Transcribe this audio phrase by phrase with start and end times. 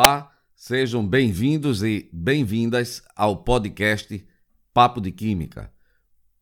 [0.00, 4.24] Olá, sejam bem-vindos e bem-vindas ao podcast
[4.72, 5.72] Papo de Química,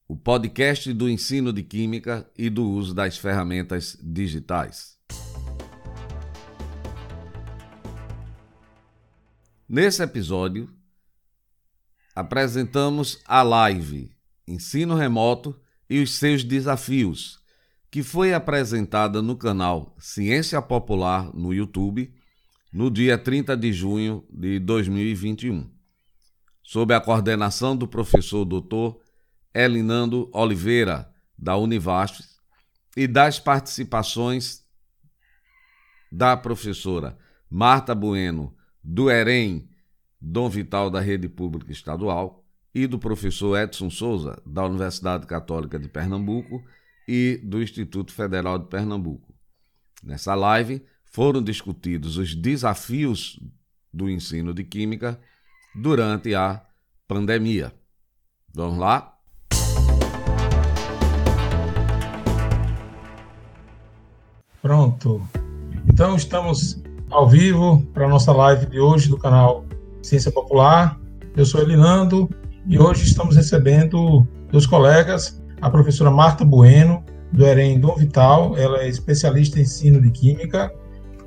[0.06, 4.98] o podcast do ensino de química e do uso das ferramentas digitais.
[9.66, 10.68] Nesse episódio,
[12.14, 14.14] apresentamos a live
[14.46, 17.40] Ensino Remoto e os seus desafios,
[17.90, 22.14] que foi apresentada no canal Ciência Popular no YouTube
[22.76, 25.66] no dia 30 de junho de 2021,
[26.62, 29.00] sob a coordenação do professor doutor
[29.54, 32.20] Elinando Oliveira, da Univasf,
[32.94, 34.62] e das participações
[36.12, 37.16] da professora
[37.48, 38.54] Marta Bueno,
[38.84, 39.70] do EREM,
[40.20, 45.88] Dom Vital da Rede Pública Estadual, e do professor Edson Souza, da Universidade Católica de
[45.88, 46.62] Pernambuco
[47.08, 49.34] e do Instituto Federal de Pernambuco.
[50.04, 50.84] Nessa live
[51.16, 53.40] foram discutidos os desafios
[53.90, 55.18] do ensino de Química
[55.74, 56.60] durante a
[57.08, 57.72] pandemia.
[58.54, 59.14] Vamos lá?
[64.60, 65.26] Pronto.
[65.88, 69.64] Então estamos ao vivo para a nossa live de hoje do canal
[70.02, 71.00] Ciência Popular.
[71.34, 72.28] Eu sou Elinando
[72.66, 77.02] e hoje estamos recebendo dos colegas, a professora Marta Bueno,
[77.32, 80.70] do EREM Dom Vital, ela é especialista em ensino de Química,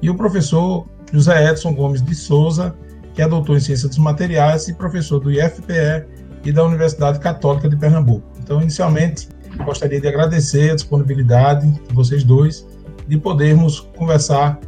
[0.01, 2.75] e o professor José Edson Gomes de Souza,
[3.13, 6.05] que é doutor em Ciência dos Materiais e professor do IFPE
[6.45, 8.25] e da Universidade Católica de Pernambuco.
[8.41, 9.27] Então, inicialmente,
[9.65, 12.65] gostaria de agradecer a disponibilidade de vocês dois
[13.07, 14.59] de podermos conversar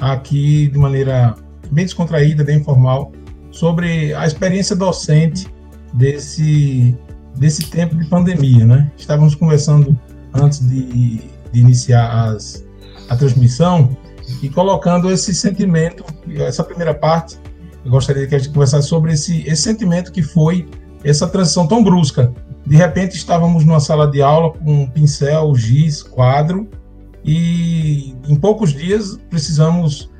[0.00, 1.34] aqui de maneira
[1.70, 3.12] bem descontraída, bem informal,
[3.50, 5.46] sobre a experiência docente
[5.92, 6.96] desse,
[7.36, 8.90] desse tempo de pandemia, né?
[8.96, 9.96] Estávamos conversando
[10.32, 11.20] antes de,
[11.52, 12.64] de iniciar as,
[13.08, 13.96] a transmissão
[14.42, 16.04] e colocando esse sentimento,
[16.36, 17.38] essa primeira parte,
[17.84, 20.68] eu gostaria que a gente conversasse sobre esse, esse sentimento que foi
[21.04, 22.32] essa transição tão brusca.
[22.64, 26.68] De repente estávamos numa sala de aula com pincel, giz, quadro,
[27.24, 30.10] e em poucos dias precisamos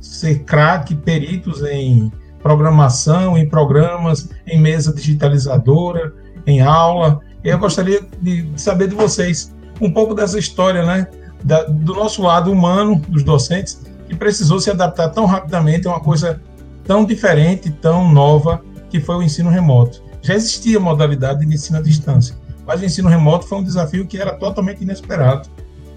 [0.00, 2.10] ser craque, peritos em
[2.42, 6.12] programação, em programas, em mesa digitalizadora,
[6.44, 7.20] em aula.
[7.44, 11.06] Eu gostaria de saber de vocês um pouco dessa história, né?
[11.44, 16.00] Da, do nosso lado humano, dos docentes, que precisou se adaptar tão rapidamente a uma
[16.00, 16.40] coisa
[16.84, 20.02] tão diferente, tão nova, que foi o ensino remoto.
[20.20, 22.36] Já existia modalidade de ensino à distância,
[22.66, 25.48] mas o ensino remoto foi um desafio que era totalmente inesperado.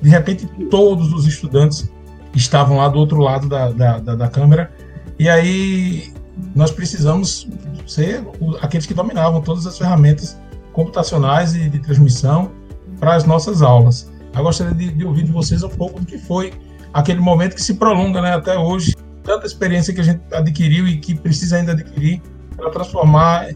[0.01, 1.89] De repente, todos os estudantes
[2.33, 4.71] estavam lá do outro lado da, da, da, da câmera,
[5.19, 6.13] e aí
[6.55, 7.47] nós precisamos
[7.85, 8.25] ser
[8.61, 10.37] aqueles que dominavam todas as ferramentas
[10.73, 12.51] computacionais e de transmissão
[12.99, 14.11] para as nossas aulas.
[14.35, 16.53] Eu gostaria de, de, ouvir de vocês um pouco do que foi
[16.93, 20.97] aquele momento que se prolonga né, até hoje, tanta experiência que a gente adquiriu e
[20.97, 22.21] que precisa ainda adquirir
[22.55, 23.49] para transformar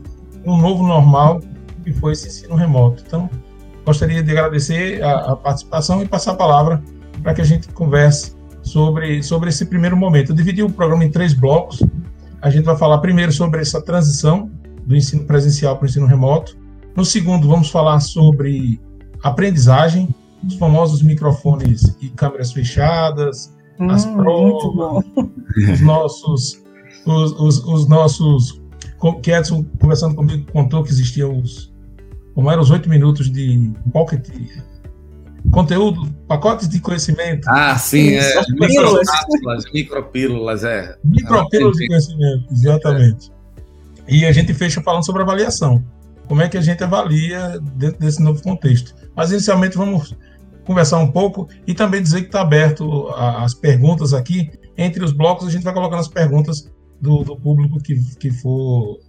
[0.45, 1.41] um novo normal
[1.83, 3.03] que foi esse ensino remoto.
[3.05, 3.29] Então,
[3.85, 6.83] gostaria de agradecer a, a participação e passar a palavra
[7.21, 10.31] para que a gente converse sobre, sobre esse primeiro momento.
[10.31, 11.81] Eu dividi o programa em três blocos.
[12.41, 14.49] A gente vai falar primeiro sobre essa transição
[14.85, 16.57] do ensino presencial para o ensino remoto.
[16.95, 18.79] No segundo, vamos falar sobre
[19.23, 20.13] aprendizagem,
[20.45, 25.05] os famosos microfones e câmeras fechadas, hum, as provas,
[25.71, 26.63] os nossos,
[27.05, 28.61] os, os, os nossos,
[29.21, 31.73] que Edson conversando comigo contou que existiam os,
[32.35, 34.27] como eram os oito minutos de pocket
[35.51, 37.47] conteúdo, pacotes de conhecimento.
[37.49, 38.41] Ah, sim, é.
[38.49, 40.95] Micropílulas, micropílulas, é.
[41.03, 43.31] Micropílulas de conhecimento, exatamente.
[44.07, 44.15] É.
[44.15, 45.83] E a gente fecha falando sobre avaliação.
[46.27, 48.93] Como é que a gente avalia dentro desse novo contexto?
[49.15, 50.15] Mas inicialmente vamos
[50.69, 54.51] conversar um pouco e também dizer que está aberto as perguntas aqui.
[54.77, 56.71] Entre os blocos a gente vai colocando as perguntas
[57.01, 58.99] do, do público que, que for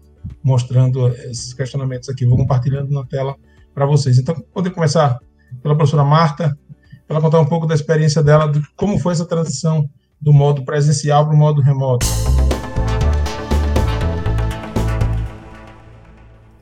[0.42, 2.24] mostrando esses questionamentos aqui.
[2.24, 3.36] Vou compartilhando na tela
[3.74, 4.18] para vocês.
[4.18, 5.18] Então, poder começar
[5.62, 6.58] pela professora Marta,
[7.06, 9.86] para ela contar um pouco da experiência dela, de como foi essa transição
[10.18, 12.06] do modo presencial para o modo remoto.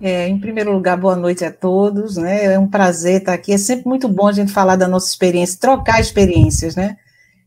[0.01, 2.55] É, em primeiro lugar, boa noite a todos, né?
[2.55, 3.53] É um prazer estar aqui.
[3.53, 6.97] É sempre muito bom a gente falar da nossa experiência, trocar experiências, né?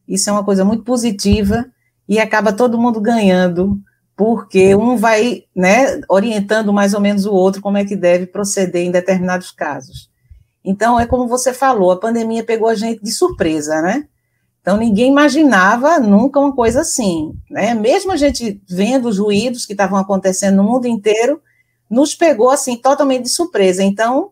[0.08, 1.66] Isso é uma coisa muito positiva
[2.10, 3.80] e acaba todo mundo ganhando,
[4.18, 8.84] porque um vai, né, orientando mais ou menos o outro como é que deve proceder
[8.84, 10.10] em determinados casos.
[10.64, 14.06] Então, é como você falou, a pandemia pegou a gente de surpresa, né?
[14.62, 17.74] Então, ninguém imaginava nunca uma coisa assim, né?
[17.74, 21.42] Mesmo a gente vendo os ruídos que estavam acontecendo no mundo inteiro,
[21.92, 23.84] nos pegou, assim, totalmente de surpresa.
[23.84, 24.32] Então,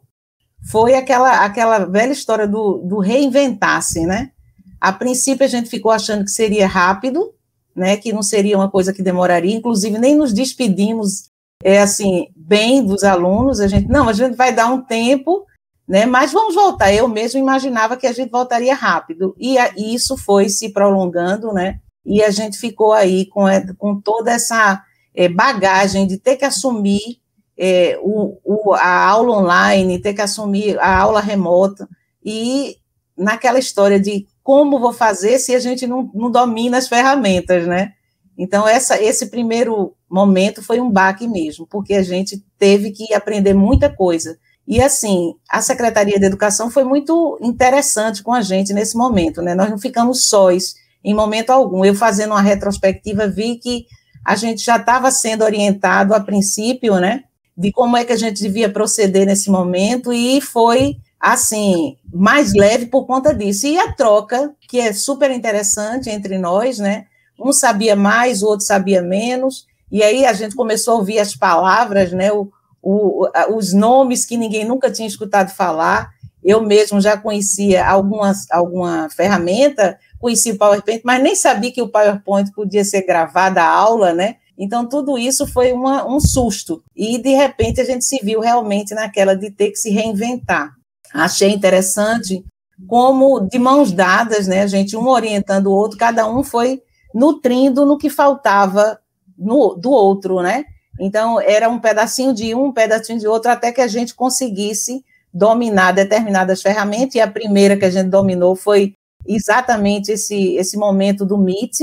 [0.72, 4.32] foi aquela, aquela velha história do, do reinventar-se, né?
[4.80, 7.34] A princípio, a gente ficou achando que seria rápido,
[7.76, 11.30] né, que não seria uma coisa que demoraria, inclusive nem nos despedimos
[11.62, 15.46] é assim, bem dos alunos, a gente, não, a gente vai dar um tempo,
[15.86, 16.94] né, mas vamos voltar.
[16.94, 21.52] Eu mesmo imaginava que a gente voltaria rápido, e, a, e isso foi se prolongando,
[21.52, 23.44] né, e a gente ficou aí com,
[23.78, 24.82] com toda essa
[25.14, 27.19] é, bagagem de ter que assumir
[27.60, 31.90] é, o, o, a aula online, ter que assumir a aula remota,
[32.24, 32.78] e
[33.18, 37.92] naquela história de como vou fazer se a gente não, não domina as ferramentas, né?
[38.38, 43.54] Então, essa, esse primeiro momento foi um baque mesmo, porque a gente teve que aprender
[43.54, 44.38] muita coisa.
[44.66, 49.54] E, assim, a Secretaria de Educação foi muito interessante com a gente nesse momento, né?
[49.54, 51.84] Nós não ficamos sós em momento algum.
[51.84, 53.86] Eu, fazendo uma retrospectiva, vi que
[54.26, 57.26] a gente já estava sendo orientado a princípio, né?
[57.60, 62.86] De como é que a gente devia proceder nesse momento, e foi assim, mais leve
[62.86, 63.68] por conta disso.
[63.68, 67.06] E a troca, que é super interessante entre nós, né?
[67.38, 71.36] Um sabia mais, o outro sabia menos, e aí a gente começou a ouvir as
[71.36, 72.32] palavras, né?
[72.32, 72.50] O,
[72.82, 76.12] o, os nomes que ninguém nunca tinha escutado falar.
[76.42, 81.90] Eu mesmo já conhecia algumas, alguma ferramenta, conhecia o PowerPoint, mas nem sabia que o
[81.90, 84.38] PowerPoint podia ser gravado a aula, né?
[84.62, 86.84] Então, tudo isso foi uma, um susto.
[86.94, 90.74] E, de repente, a gente se viu realmente naquela de ter que se reinventar.
[91.14, 92.44] Achei interessante
[92.86, 96.82] como, de mãos dadas, né, a gente um orientando o outro, cada um foi
[97.16, 99.00] nutrindo no que faltava
[99.38, 100.66] no, do outro, né?
[101.00, 105.04] Então, era um pedacinho de um, um pedacinho de outro, até que a gente conseguisse
[105.34, 108.94] dominar determinadas ferramentas, e a primeira que a gente dominou foi
[109.26, 111.80] exatamente esse, esse momento do Meet,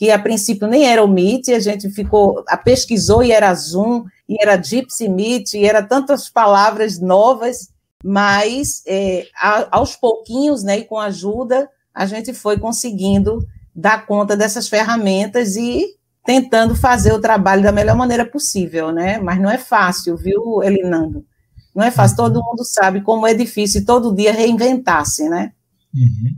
[0.00, 4.06] que a princípio nem era o Meet, a gente ficou, a pesquisou e era Zoom,
[4.26, 7.68] e era Gypsy Meet, e era tantas palavras novas,
[8.02, 14.34] mas é, a, aos pouquinhos, né, e com ajuda, a gente foi conseguindo dar conta
[14.34, 15.84] dessas ferramentas e
[16.24, 19.18] tentando fazer o trabalho da melhor maneira possível, né?
[19.18, 21.26] Mas não é fácil, viu, Elinando?
[21.74, 25.52] Não é fácil, todo mundo sabe como é difícil todo dia reinventar-se, né?
[25.94, 26.34] Uhum,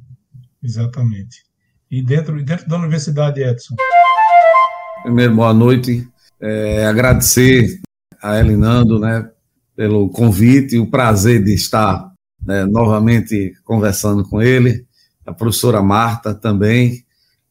[0.64, 1.51] exatamente.
[1.92, 3.74] E dentro, dentro da Universidade, Edson?
[5.02, 6.08] Primeiro, boa noite.
[6.40, 7.82] É, agradecer
[8.22, 9.28] a Elinando, né,
[9.76, 12.10] pelo convite e o prazer de estar
[12.42, 14.86] né, novamente conversando com ele,
[15.26, 17.04] a professora Marta também,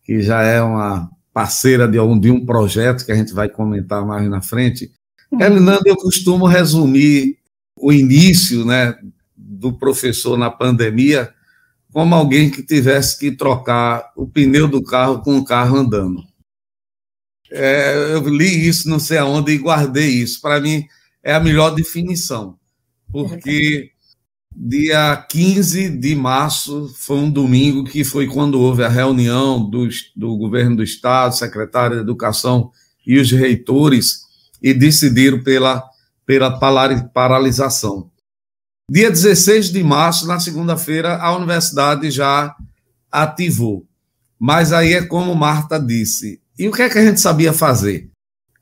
[0.04, 4.04] que já é uma parceira de um, de um projeto que a gente vai comentar
[4.04, 4.92] mais na frente.
[5.32, 5.40] Uhum.
[5.40, 7.38] Elinando, eu costumo resumir
[7.78, 8.96] o início né,
[9.38, 11.32] do professor na pandemia
[11.92, 16.24] como alguém que tivesse que trocar o pneu do carro com o carro andando.
[17.52, 20.40] É, eu li isso, não sei aonde, e guardei isso.
[20.42, 20.86] Para mim,
[21.22, 22.58] é a melhor definição,
[23.12, 23.92] porque
[24.56, 30.38] dia 15 de março foi um domingo que foi quando houve a reunião do, do
[30.38, 32.72] governo do estado, secretário de educação
[33.06, 34.22] e os reitores
[34.62, 35.84] e decidiram pela,
[36.26, 36.60] pela
[37.14, 38.11] paralisação.
[38.94, 42.54] Dia 16 de março, na segunda-feira, a universidade já
[43.10, 43.88] ativou.
[44.38, 46.42] Mas aí é como Marta disse.
[46.60, 48.12] E o que é que a gente sabia fazer?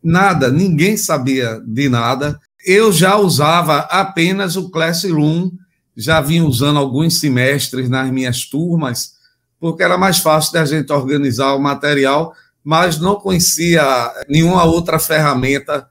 [0.03, 2.39] Nada, ninguém sabia de nada.
[2.63, 5.49] Eu já usava apenas o Classroom,
[5.97, 9.13] já vinha usando alguns semestres nas minhas turmas,
[9.59, 13.83] porque era mais fácil da gente organizar o material, mas não conhecia
[14.29, 15.89] nenhuma outra ferramenta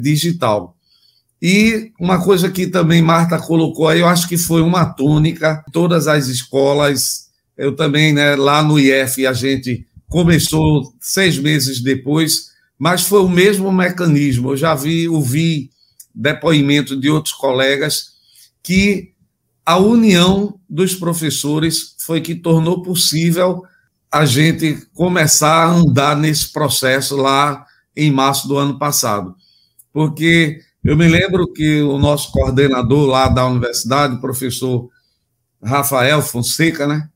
[0.00, 0.74] digital.
[1.42, 6.06] E uma coisa que também Marta colocou aí, eu acho que foi uma tônica, todas
[6.06, 7.26] as escolas,
[7.58, 13.28] eu também, né, lá no IF, a gente começou seis meses depois, mas foi o
[13.28, 14.52] mesmo mecanismo.
[14.52, 15.70] Eu já vi, ouvi
[16.14, 18.12] depoimento de outros colegas
[18.62, 19.10] que
[19.66, 23.62] a união dos professores foi que tornou possível
[24.12, 29.34] a gente começar a andar nesse processo lá em março do ano passado.
[29.92, 34.88] Porque eu me lembro que o nosso coordenador lá da universidade, o professor
[35.62, 37.08] Rafael Fonseca, né?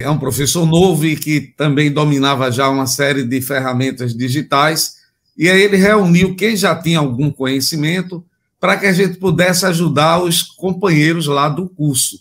[0.00, 5.00] É um professor novo e que também dominava já uma série de ferramentas digitais
[5.40, 8.22] e aí ele reuniu quem já tinha algum conhecimento
[8.60, 12.18] para que a gente pudesse ajudar os companheiros lá do curso.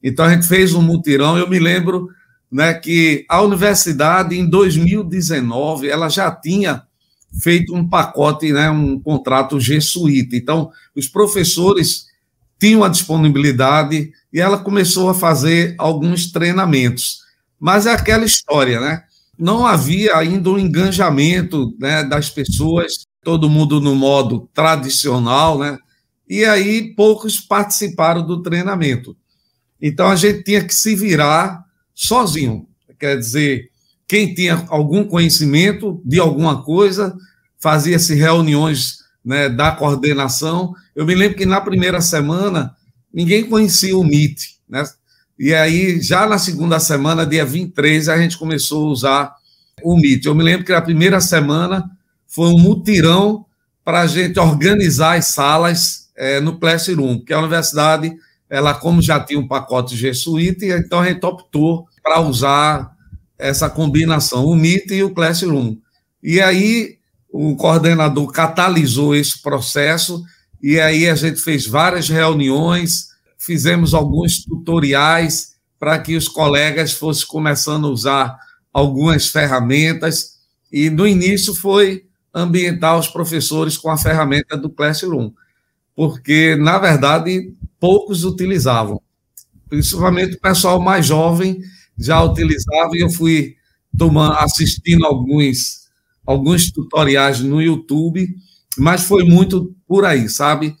[0.00, 1.36] Então a gente fez um mutirão.
[1.36, 2.08] Eu me lembro
[2.50, 6.84] né, que a universidade, em 2019, ela já tinha
[7.40, 10.36] feito um pacote, né, um contrato Suite.
[10.36, 12.06] Então, os professores
[12.58, 17.20] tinham a disponibilidade e ela começou a fazer alguns treinamentos.
[17.58, 19.02] Mas é aquela história, né?
[19.42, 25.78] não havia ainda um engajamento né, das pessoas, todo mundo no modo tradicional, né?
[26.28, 29.16] E aí poucos participaram do treinamento.
[29.80, 32.68] Então a gente tinha que se virar sozinho.
[33.00, 33.68] Quer dizer,
[34.12, 37.16] quem tinha algum conhecimento de alguma coisa,
[37.58, 40.74] fazia-se reuniões né, da coordenação.
[40.94, 42.76] Eu me lembro que na primeira semana
[43.10, 44.84] ninguém conhecia o MIT, né?
[45.38, 49.34] E aí, já na segunda semana, dia 23, a gente começou a usar
[49.82, 50.26] o MIT.
[50.26, 51.90] Eu me lembro que na primeira semana
[52.26, 53.46] foi um mutirão
[53.82, 58.14] para a gente organizar as salas é, no Classroom, porque a universidade,
[58.50, 62.91] ela como já tinha um pacote Suite, então a gente optou para usar
[63.42, 65.76] essa combinação, o Meet e o Classroom.
[66.22, 70.22] E aí o coordenador catalisou esse processo
[70.62, 77.26] e aí a gente fez várias reuniões, fizemos alguns tutoriais para que os colegas fossem
[77.26, 78.38] começando a usar
[78.72, 80.36] algumas ferramentas
[80.70, 85.32] e no início foi ambientar os professores com a ferramenta do Classroom,
[85.96, 89.02] porque na verdade poucos utilizavam,
[89.68, 91.60] principalmente o pessoal mais jovem
[91.98, 93.56] já utilizava e eu fui
[93.96, 95.88] tomando, assistindo alguns,
[96.26, 98.28] alguns tutoriais no YouTube,
[98.78, 100.76] mas foi muito por aí, sabe?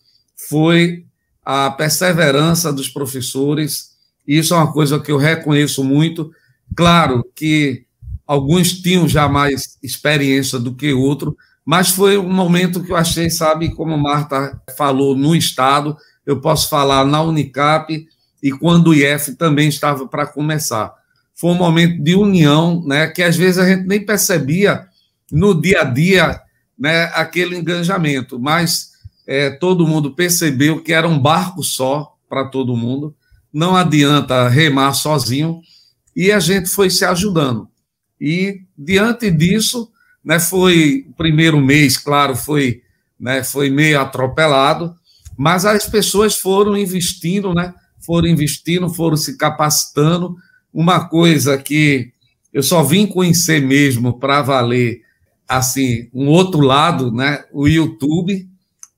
[0.48, 1.04] Foi
[1.44, 3.92] a perseverança dos professores,
[4.26, 6.30] isso é uma coisa que eu reconheço muito.
[6.74, 7.84] Claro que
[8.26, 13.28] alguns tinham já mais experiência do que outro, mas foi um momento que eu achei,
[13.28, 18.06] sabe, como Marta falou, no Estado, eu posso falar na Unicap,
[18.42, 20.92] e quando o IF também estava para começar
[21.42, 24.86] foi um momento de união, né, que às vezes a gente nem percebia
[25.28, 26.40] no dia a dia,
[26.78, 28.92] né, aquele engajamento, mas
[29.26, 33.12] é, todo mundo percebeu que era um barco só para todo mundo,
[33.52, 35.60] não adianta remar sozinho,
[36.14, 37.68] e a gente foi se ajudando.
[38.20, 39.90] E diante disso,
[40.24, 42.82] né, foi o primeiro mês, claro, foi,
[43.18, 44.94] né, foi meio atropelado,
[45.36, 47.74] mas as pessoas foram investindo, né,
[48.06, 50.36] foram investindo, foram se capacitando,
[50.72, 52.12] uma coisa que
[52.52, 55.02] eu só vim conhecer mesmo para valer,
[55.48, 57.44] assim, um outro lado, né?
[57.52, 58.48] O YouTube,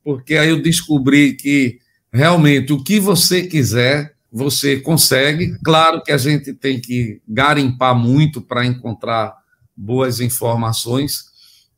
[0.03, 1.79] porque aí eu descobri que
[2.13, 5.57] realmente o que você quiser, você consegue.
[5.65, 9.35] Claro que a gente tem que garimpar muito para encontrar
[9.77, 11.25] boas informações.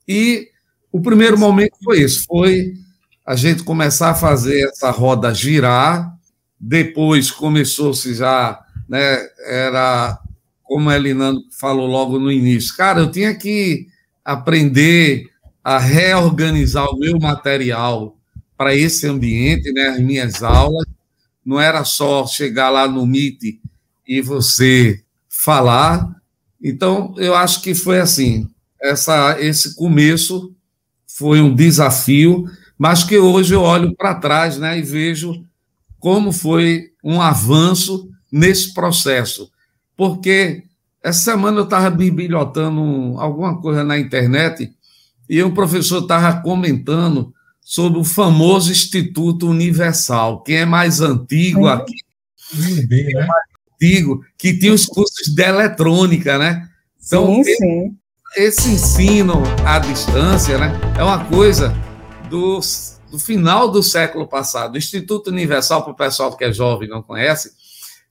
[0.08, 0.48] E
[0.90, 2.74] o primeiro momento foi esse, foi
[3.24, 6.16] a gente começar a fazer essa roda girar.
[6.58, 10.18] Depois começou-se já né, era,
[10.62, 13.88] como a Elinando falou logo no início, cara, eu tinha que
[14.24, 15.30] aprender
[15.62, 18.16] a reorganizar o meu material
[18.56, 20.86] para esse ambiente, né, as minhas aulas,
[21.44, 23.60] não era só chegar lá no Meet
[24.06, 26.16] e você falar.
[26.62, 28.48] Então, eu acho que foi assim,
[28.80, 30.52] essa, esse começo
[31.06, 32.44] foi um desafio,
[32.78, 35.44] mas que hoje eu olho para trás né, e vejo
[35.98, 39.50] como foi um avanço nesse processo.
[39.96, 40.64] Porque
[41.02, 44.72] essa semana eu estava bibliotando alguma coisa na internet
[45.28, 50.42] e um professor estava comentando sobre o famoso Instituto Universal.
[50.42, 51.94] Quem é mais antigo aqui?
[52.86, 53.22] Bem, né?
[53.22, 56.68] é mais antigo, que tinha os cursos de eletrônica, né?
[57.04, 57.96] Então, sim, esse, sim.
[58.36, 61.74] esse ensino à distância né, é uma coisa
[62.28, 62.60] do,
[63.10, 64.74] do final do século passado.
[64.74, 67.52] O Instituto Universal, para o pessoal que é jovem e não conhece,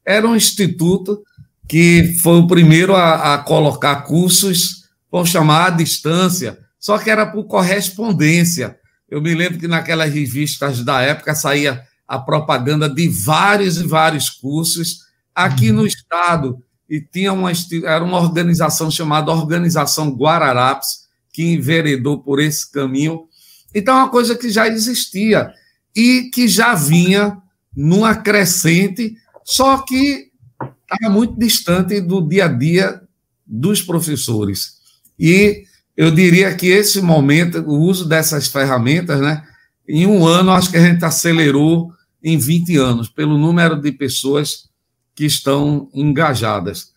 [0.06, 1.24] era um instituto
[1.68, 7.26] que foi o primeiro a, a colocar cursos, vamos chamar à distância, só que era
[7.26, 8.78] por correspondência.
[9.10, 14.30] Eu me lembro que naquelas revistas da época saía a propaganda de vários e vários
[14.30, 17.52] cursos aqui no estado e tinha uma
[17.84, 23.28] era uma organização chamada Organização Guararapes que enveredou por esse caminho.
[23.74, 25.52] Então é uma coisa que já existia
[25.96, 27.38] e que já vinha
[27.76, 29.16] numa crescente
[29.46, 33.02] só que estava muito distante do dia a dia
[33.46, 34.78] dos professores.
[35.18, 35.64] E
[35.96, 39.44] eu diria que esse momento, o uso dessas ferramentas, né,
[39.88, 44.68] em um ano, acho que a gente acelerou em 20 anos, pelo número de pessoas
[45.14, 46.92] que estão engajadas.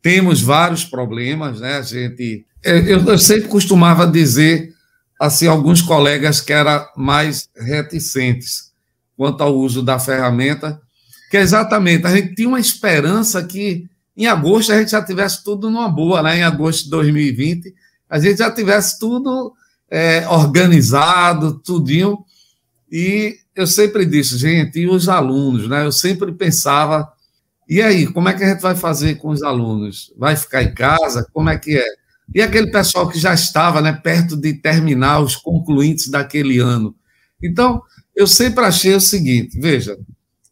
[0.00, 1.76] Temos vários problemas, né?
[1.76, 2.46] A gente.
[2.62, 4.74] Eu, eu sempre costumava dizer
[5.20, 8.72] assim, alguns colegas que eram mais reticentes
[9.16, 10.80] quanto ao uso da ferramenta,
[11.34, 15.42] que é exatamente, a gente tinha uma esperança que em agosto a gente já tivesse
[15.42, 16.38] tudo numa boa, né?
[16.38, 17.74] Em agosto de 2020,
[18.08, 19.52] a gente já tivesse tudo
[19.90, 22.18] é, organizado, tudinho.
[22.88, 25.84] E eu sempre disse, gente, e os alunos, né?
[25.84, 27.12] Eu sempre pensava,
[27.68, 30.14] e aí, como é que a gente vai fazer com os alunos?
[30.16, 31.26] Vai ficar em casa?
[31.32, 31.86] Como é que é?
[32.32, 36.94] E aquele pessoal que já estava né, perto de terminar os concluintes daquele ano.
[37.42, 37.82] Então,
[38.14, 39.98] eu sempre achei o seguinte: veja,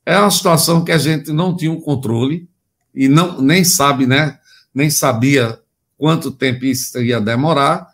[0.05, 2.49] é uma situação que a gente não tinha um controle
[2.95, 4.39] e não nem sabe, né?
[4.75, 5.59] Nem sabia
[5.97, 7.93] quanto tempo isso ia demorar,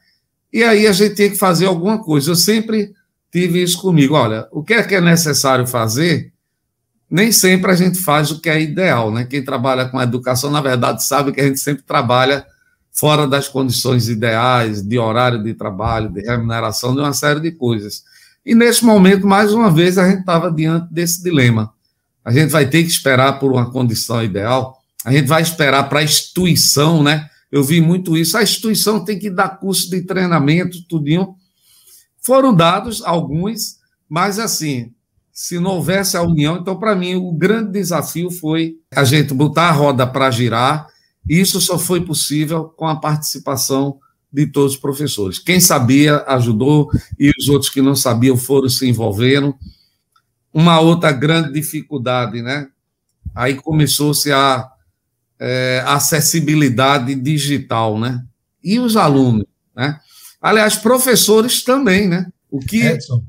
[0.53, 2.31] e aí a gente tinha que fazer alguma coisa.
[2.31, 2.95] Eu sempre
[3.31, 4.15] tive isso comigo.
[4.15, 6.33] Olha, o que é que é necessário fazer?
[7.11, 9.25] Nem sempre a gente faz o que é ideal, né?
[9.25, 12.47] Quem trabalha com educação, na verdade, sabe que a gente sempre trabalha
[12.93, 18.03] fora das condições ideais, de horário de trabalho, de remuneração, de uma série de coisas.
[18.45, 21.73] E nesse momento, mais uma vez, a gente estava diante desse dilema.
[22.25, 26.01] A gente vai ter que esperar por uma condição ideal, a gente vai esperar para
[26.01, 27.29] a instituição, né?
[27.51, 28.37] Eu vi muito isso.
[28.37, 31.35] A instituição tem que dar curso de treinamento, tudinho.
[32.21, 33.77] Foram dados alguns,
[34.09, 34.93] mas assim,
[35.33, 39.69] se não houvesse a união, então para mim o grande desafio foi a gente botar
[39.69, 40.87] a roda para girar.
[41.29, 43.99] E isso só foi possível com a participação
[44.33, 45.39] de todos os professores.
[45.39, 49.55] Quem sabia ajudou e os outros que não sabiam foram se envolvendo.
[50.53, 52.69] Uma outra grande dificuldade, né?
[53.35, 54.69] Aí começou-se a
[55.39, 58.25] é, acessibilidade digital, né?
[58.63, 60.01] E os alunos, né?
[60.41, 62.27] Aliás, professores também, né?
[62.51, 62.83] O que.
[62.83, 63.23] Edson,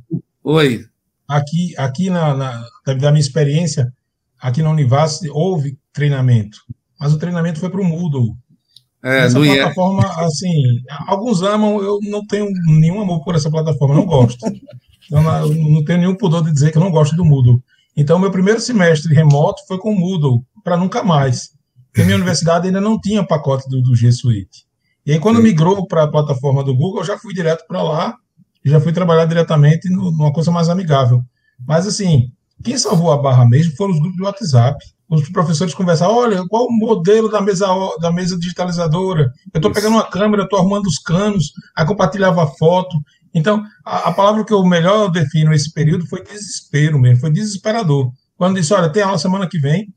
[0.43, 0.85] Oi.
[1.27, 3.93] Aqui, aqui na, na, da minha experiência,
[4.39, 6.57] aqui na Univas, houve treinamento,
[6.99, 8.35] mas o treinamento foi para o Moodle.
[9.03, 10.25] É, essa plataforma, é.
[10.25, 10.51] assim,
[11.07, 14.39] alguns amam, eu não tenho nenhum amor por essa plataforma, não gosto.
[15.11, 17.61] Eu não, não tenho nenhum pudor de dizer que eu não gosto do Moodle.
[17.95, 21.49] Então, meu primeiro semestre remoto foi com o Moodle, para nunca mais.
[21.87, 24.65] Porque minha universidade ainda não tinha pacote do, do G Suite.
[25.05, 28.15] E aí, quando migrou para a plataforma do Google, eu já fui direto para lá
[28.63, 31.21] e já fui trabalhar diretamente no, numa coisa mais amigável.
[31.67, 32.31] Mas, assim,
[32.63, 34.77] quem salvou a barra mesmo foram os grupos do WhatsApp.
[35.09, 37.67] Os professores conversaram, olha, qual o modelo da mesa,
[37.99, 39.33] da mesa digitalizadora?
[39.51, 42.95] Eu estou pegando uma câmera, estou arrumando os canos, aí compartilhava foto.
[43.33, 48.11] Então, a, a, palavra que eu melhor defino esse período foi desespero mesmo, foi desesperador.
[48.37, 49.93] Quando disse, olha, tem aula semana que vem,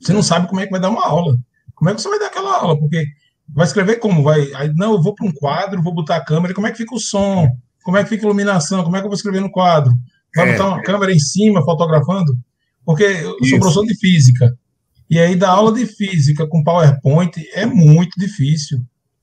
[0.00, 1.36] você não sabe como é que vai dar uma aula.
[1.74, 2.78] Como é que você vai dar aquela aula?
[2.78, 3.04] Porque
[3.48, 4.22] vai escrever como?
[4.22, 6.78] Vai, aí, não, eu vou para um quadro, vou botar a câmera, como é que
[6.78, 7.48] fica o som?
[7.82, 8.84] Como é que fica a iluminação?
[8.84, 9.92] Como é que eu vou escrever no quadro?
[10.34, 10.52] Vai é.
[10.52, 12.36] botar uma câmera em cima, fotografando?
[12.84, 13.50] Porque eu Isso.
[13.50, 14.56] sou professor de física.
[15.08, 18.80] E aí, dar aula de física com PowerPoint é muito difícil.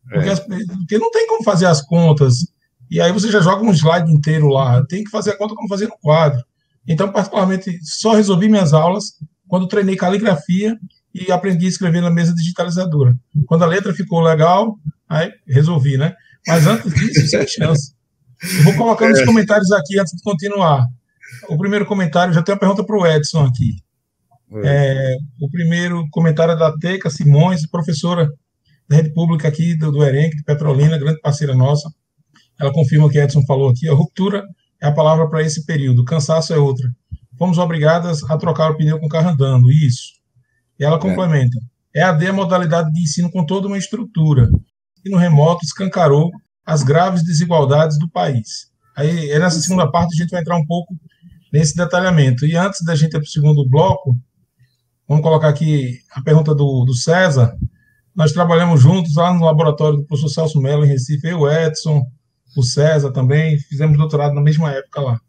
[0.10, 0.32] Porque, é.
[0.32, 2.46] as, porque não tem como fazer as contas.
[2.94, 4.86] E aí você já joga um slide inteiro lá.
[4.86, 6.46] Tem que fazer a conta como fazer no quadro.
[6.88, 9.16] Então, particularmente, só resolvi minhas aulas
[9.48, 10.78] quando treinei caligrafia
[11.12, 13.18] e aprendi a escrever na mesa digitalizadora.
[13.48, 14.78] Quando a letra ficou legal,
[15.10, 16.14] aí resolvi, né?
[16.48, 17.96] Mas antes disso, sem chance.
[18.58, 19.20] Eu vou colocando é.
[19.20, 20.86] os comentários aqui antes de continuar.
[21.50, 23.78] O primeiro comentário, já tem uma pergunta para o Edson aqui.
[24.58, 24.62] É.
[24.66, 28.32] É, o primeiro comentário é da Teca Simões, professora
[28.88, 31.90] da rede pública aqui do, do ERENC, de Petrolina, grande parceira nossa.
[32.60, 33.88] Ela confirma o que Edson falou aqui.
[33.90, 34.44] A ruptura
[34.82, 36.88] é a palavra para esse período, cansaço é outra
[37.38, 40.14] fomos obrigadas a trocar o pneu com o carro andando, isso.
[40.80, 41.00] E ela é.
[41.00, 41.58] complementa.
[41.94, 44.50] É a D a modalidade de ensino com toda uma estrutura.
[45.06, 46.32] E no remoto escancarou
[46.66, 48.72] as graves desigualdades do país.
[48.96, 50.96] Aí, é nessa segunda parte, a gente vai entrar um pouco
[51.52, 52.46] nesse detalhamento.
[52.46, 54.16] E antes da gente ir para o segundo bloco,
[55.08, 57.56] vamos colocar aqui a pergunta do, do César.
[58.16, 62.04] Nós trabalhamos juntos lá no laboratório do professor Celso Mello, em Recife, eu, o Edson,
[62.56, 65.20] o César também, fizemos doutorado na mesma época lá.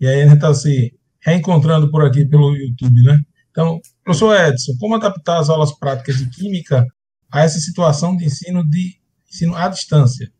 [0.00, 3.20] E aí a gente está assim, reencontrando por aqui pelo YouTube, né?
[3.50, 6.86] Então, professor Edson, como adaptar as aulas práticas de química
[7.30, 8.96] a essa situação de ensino de
[9.30, 10.30] ensino à distância?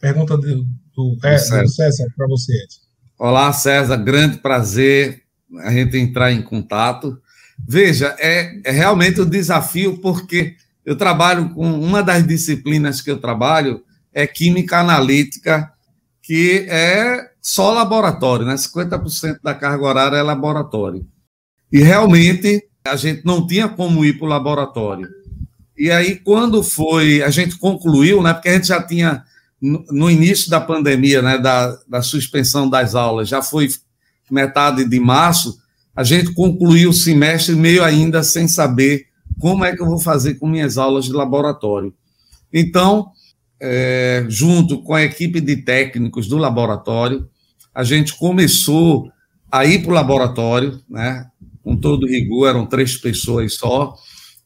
[0.00, 2.80] Pergunta do, do, é, do César para você, Edson.
[3.18, 5.22] Olá, César, grande prazer
[5.60, 7.18] a gente entrar em contato.
[7.66, 13.20] Veja, é, é realmente um desafio, porque eu trabalho com uma das disciplinas que eu
[13.20, 13.82] trabalho
[14.14, 15.72] é química analítica,
[16.22, 18.54] que é só laboratório, né?
[18.54, 21.06] 50% da carga horária é laboratório.
[21.70, 25.08] E realmente a gente não tinha como ir para o laboratório.
[25.76, 28.32] E aí, quando foi, a gente concluiu, né?
[28.32, 29.24] Porque a gente já tinha,
[29.60, 31.36] no início da pandemia, né?
[31.36, 33.68] Da, da suspensão das aulas, já foi
[34.30, 35.58] metade de março,
[35.94, 39.06] a gente concluiu o semestre meio ainda sem saber
[39.38, 41.92] como é que eu vou fazer com minhas aulas de laboratório.
[42.52, 43.10] Então,
[43.66, 47.26] é, junto com a equipe de técnicos do laboratório,
[47.74, 49.10] a gente começou
[49.50, 51.26] a ir para o laboratório, né,
[51.62, 53.94] com todo rigor, eram três pessoas só,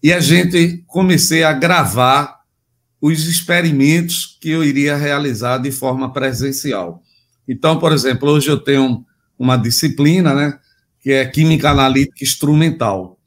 [0.00, 2.38] e a gente comecei a gravar
[3.00, 7.02] os experimentos que eu iria realizar de forma presencial.
[7.46, 9.04] Então, por exemplo, hoje eu tenho
[9.37, 10.59] uma disciplina, né,
[11.00, 13.18] que é Química Analítica Instrumental,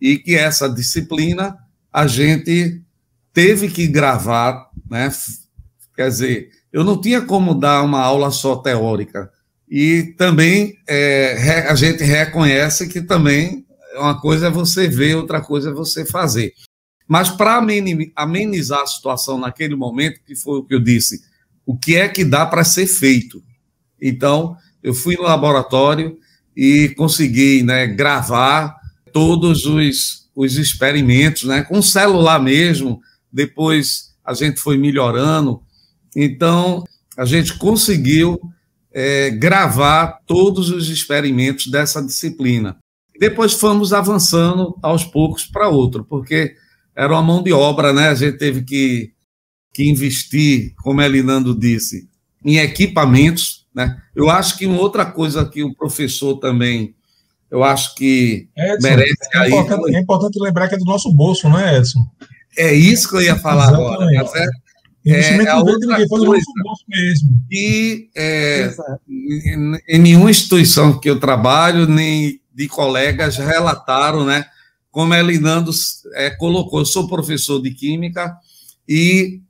[0.00, 1.56] e que essa disciplina
[1.92, 2.80] a gente
[3.32, 5.10] teve que gravar, né,
[5.96, 9.28] quer dizer, eu não tinha como dar uma aula só teórica.
[9.68, 15.70] E também é, a gente reconhece que também uma coisa é você ver, outra coisa
[15.70, 16.52] é você fazer.
[17.08, 17.60] Mas para
[18.14, 21.22] amenizar a situação naquele momento, que foi o que eu disse,
[21.66, 23.42] o que é que dá para ser feito?
[24.00, 26.16] Então, eu fui no laboratório
[26.56, 28.76] e consegui né, gravar
[29.12, 33.00] todos os, os experimentos, né, com celular mesmo.
[33.32, 35.60] Depois a gente foi melhorando.
[36.16, 36.84] Então,
[37.16, 38.40] a gente conseguiu
[38.92, 42.76] é, gravar todos os experimentos dessa disciplina.
[43.18, 46.54] Depois fomos avançando aos poucos para outro, porque
[46.96, 48.08] era uma mão de obra, né?
[48.08, 49.12] A gente teve que,
[49.72, 52.08] que investir, como a Elinando disse,
[52.44, 54.00] em equipamentos, né?
[54.14, 56.94] Eu acho que uma outra coisa que o professor também,
[57.50, 59.52] eu acho que Edson, merece é aí...
[59.52, 62.00] Importante, é importante lembrar que é do nosso bolso, né, Edson?
[62.56, 64.16] É isso que eu ia falar Exatamente.
[64.16, 64.64] agora, tá certo?
[65.06, 66.44] É, a outra coisa
[66.88, 67.42] mesmo.
[67.50, 68.74] E é,
[69.06, 74.46] em, em nenhuma instituição que eu trabalho, nem de colegas relataram, né?
[74.94, 75.72] como a Elinando
[76.14, 78.36] é, colocou, eu sou professor de Química
[78.88, 79.40] e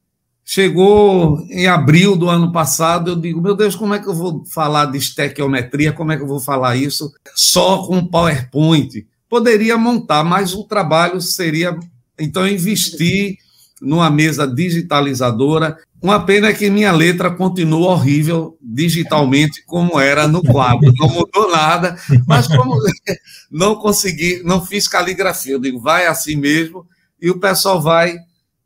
[0.43, 4.43] chegou em abril do ano passado, eu digo, meu Deus, como é que eu vou
[4.47, 9.07] falar de estequiometria, como é que eu vou falar isso só com PowerPoint?
[9.29, 11.79] Poderia montar, mas o trabalho seria,
[12.19, 13.39] então, investir
[13.81, 15.77] numa mesa digitalizadora.
[16.03, 20.93] Uma pena é que minha letra continua horrível digitalmente, como era no quadro.
[20.99, 21.97] Não mudou nada,
[22.27, 22.77] mas como
[23.51, 26.87] não consegui, não fiz caligrafia, eu digo, vai assim mesmo,
[27.21, 28.17] e o pessoal vai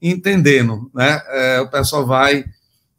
[0.00, 1.20] entendendo, né?
[1.28, 2.44] É, o pessoal vai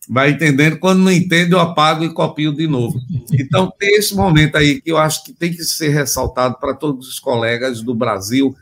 [0.09, 0.79] vai entendendo.
[0.79, 2.99] Quando não entende, eu apago e copio de novo.
[3.31, 7.07] Então, tem esse momento aí que eu acho que tem que ser ressaltado para todos
[7.07, 8.55] os colegas do Brasil,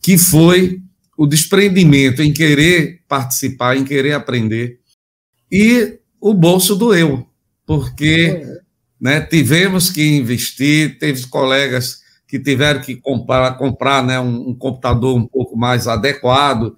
[0.00, 0.80] que foi
[1.16, 4.78] o desprendimento em querer participar, em querer aprender,
[5.50, 7.26] e o bolso doeu,
[7.64, 8.42] porque
[9.00, 15.16] né, tivemos que investir, teve colegas que tiveram que comprar, comprar né, um, um computador
[15.16, 16.76] um pouco mais adequado,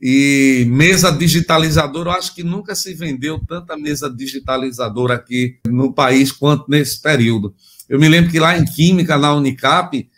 [0.00, 6.32] e mesa digitalizadora, eu acho que nunca se vendeu tanta mesa digitalizadora aqui no país
[6.32, 7.54] quanto nesse período.
[7.86, 10.08] Eu me lembro que lá em Química, na Unicap,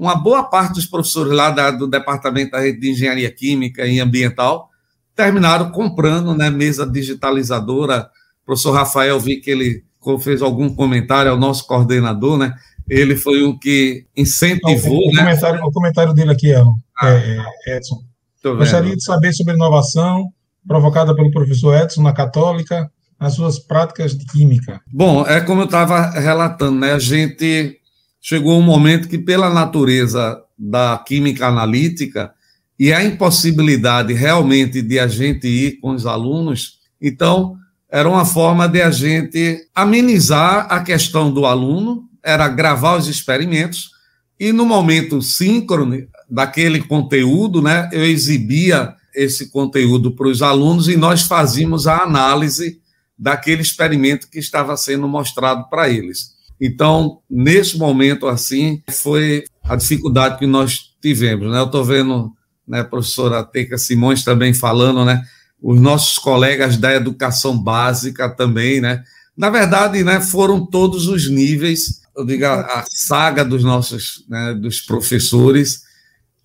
[0.00, 4.70] uma boa parte dos professores lá da, do Departamento de Engenharia Química e Ambiental
[5.14, 8.08] terminaram comprando né, mesa digitalizadora.
[8.42, 9.84] O professor Rafael, vi que ele
[10.20, 12.54] fez algum comentário ao nosso coordenador, né?
[12.88, 15.06] Ele foi o que incentivou.
[15.06, 15.18] o, né?
[15.18, 16.62] comentário, o comentário dele aqui, é,
[17.02, 18.00] ah, é, Edson.
[18.42, 20.32] Gostaria de saber sobre a inovação
[20.66, 24.80] provocada pelo professor Edson na Católica, nas suas práticas de química.
[24.90, 26.92] Bom, é como eu estava relatando, né?
[26.94, 27.79] A gente
[28.20, 32.32] chegou um momento que, pela natureza da química analítica
[32.78, 37.56] e a impossibilidade realmente de a gente ir com os alunos, então
[37.90, 43.90] era uma forma de a gente amenizar a questão do aluno, era gravar os experimentos
[44.38, 50.96] e no momento síncrono daquele conteúdo, né, eu exibia esse conteúdo para os alunos e
[50.96, 52.80] nós fazíamos a análise
[53.18, 56.39] daquele experimento que estava sendo mostrado para eles.
[56.60, 61.50] Então, nesse momento assim, foi a dificuldade que nós tivemos.
[61.50, 61.58] Né?
[61.58, 62.32] Eu estou vendo
[62.68, 65.22] né, a professora Teca Simões também falando, né?
[65.62, 69.02] os nossos colegas da educação básica também, né?
[69.36, 74.80] Na verdade, né, foram todos os níveis, eu digo, a, saga dos nossos, né, dos
[74.80, 75.82] professores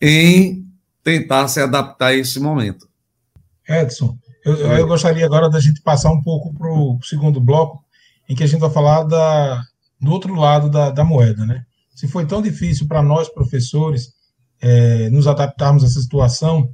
[0.02, 0.66] em
[1.04, 2.88] tentar se adaptar a esse momento.
[3.68, 7.84] Edson, eu, eu gostaria agora da gente passar um pouco para o segundo bloco,
[8.30, 9.62] em que a gente vai falar da,
[10.06, 11.64] do outro lado da, da moeda, né?
[11.96, 14.10] Se foi tão difícil para nós, professores,
[14.62, 16.70] é, nos adaptarmos a essa situação,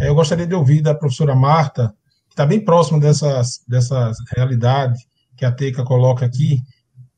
[0.00, 1.92] é, eu gostaria de ouvir da professora Marta,
[2.28, 4.98] que está bem próxima dessas, dessas realidade
[5.36, 6.60] que a Teca coloca aqui,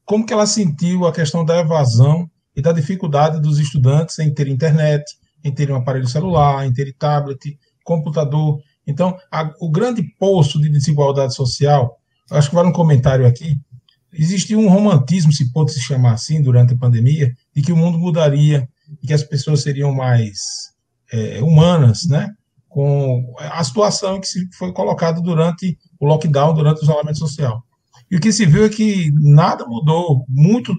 [0.04, 4.48] como que ela sentiu a questão da evasão e da dificuldade dos estudantes em ter
[4.48, 5.04] internet,
[5.44, 8.58] em ter um aparelho celular, em ter tablet, computador.
[8.86, 11.96] Então, a, o grande poço de desigualdade social,
[12.30, 13.56] acho que vale um comentário aqui,
[14.16, 17.98] Existia um romantismo, se pode se chamar assim, durante a pandemia, de que o mundo
[17.98, 18.68] mudaria
[19.02, 20.38] e que as pessoas seriam mais
[21.12, 22.32] é, humanas, né?
[22.68, 27.62] Com a situação que se foi colocada durante o lockdown, durante o isolamento social.
[28.10, 30.76] E o que se viu é que nada mudou, muito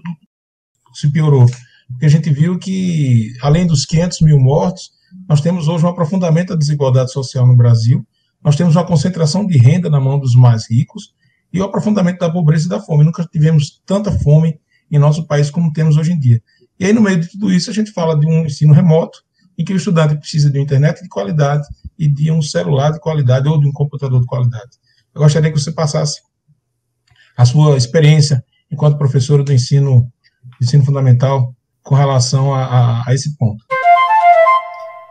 [0.94, 1.46] se piorou.
[1.88, 4.90] Porque a gente viu que, além dos 500 mil mortos,
[5.28, 8.06] nós temos hoje um aprofundamento da desigualdade social no Brasil,
[8.42, 11.14] nós temos uma concentração de renda na mão dos mais ricos,
[11.52, 13.04] e o aprofundamento da pobreza e da fome.
[13.04, 16.42] Nunca tivemos tanta fome em nosso país como temos hoje em dia.
[16.78, 19.24] E aí, no meio de tudo isso, a gente fala de um ensino remoto,
[19.58, 21.66] em que o estudante precisa de uma internet de qualidade
[21.98, 24.70] e de um celular de qualidade ou de um computador de qualidade.
[25.14, 26.20] Eu gostaria que você passasse
[27.36, 30.10] a sua experiência enquanto professora do ensino,
[30.60, 33.64] ensino fundamental com relação a, a, a esse ponto.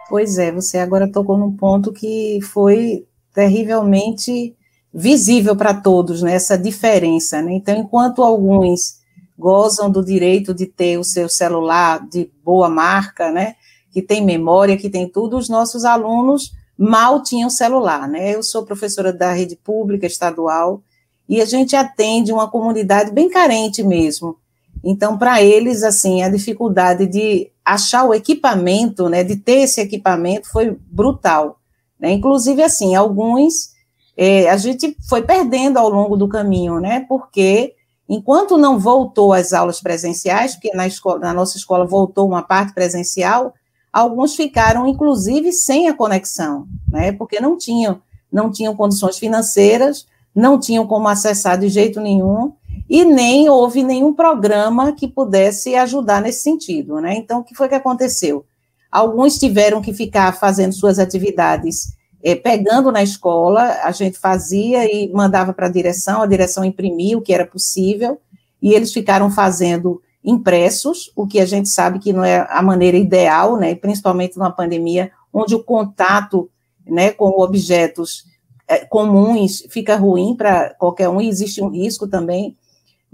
[0.08, 4.56] Pois é, você agora tocou num ponto que foi terrivelmente
[4.98, 7.52] visível para todos, né, essa diferença, né?
[7.52, 9.02] Então, enquanto alguns
[9.38, 13.56] gozam do direito de ter o seu celular de boa marca, né,
[13.92, 18.36] que tem memória, que tem tudo, os nossos alunos mal tinham celular, né?
[18.36, 20.82] Eu sou professora da rede pública estadual
[21.28, 24.38] e a gente atende uma comunidade bem carente mesmo.
[24.82, 30.50] Então, para eles, assim, a dificuldade de achar o equipamento, né, de ter esse equipamento
[30.50, 31.60] foi brutal.
[32.00, 32.12] Né?
[32.12, 33.75] Inclusive, assim, alguns
[34.18, 37.06] é, a gente foi perdendo ao longo do caminho, né?
[37.08, 37.76] Porque
[38.08, 42.74] enquanto não voltou às aulas presenciais, porque na, escola, na nossa escola voltou uma parte
[42.74, 43.54] presencial,
[43.92, 47.12] alguns ficaram, inclusive, sem a conexão, né?
[47.12, 48.02] Porque não tinham,
[48.32, 52.54] não tinham condições financeiras, não tinham como acessar de jeito nenhum,
[52.90, 57.16] e nem houve nenhum programa que pudesse ajudar nesse sentido, né?
[57.16, 58.46] Então, o que foi que aconteceu?
[58.92, 65.12] Alguns tiveram que ficar fazendo suas atividades é, pegando na escola, a gente fazia e
[65.14, 68.20] mandava para a direção, a direção imprimia o que era possível,
[68.62, 72.98] e eles ficaram fazendo impressos, o que a gente sabe que não é a maneira
[72.98, 73.76] ideal, né?
[73.76, 76.50] Principalmente numa pandemia, onde o contato,
[76.86, 78.26] né, com objetos
[78.68, 82.58] é, comuns fica ruim para qualquer um, e existe um risco também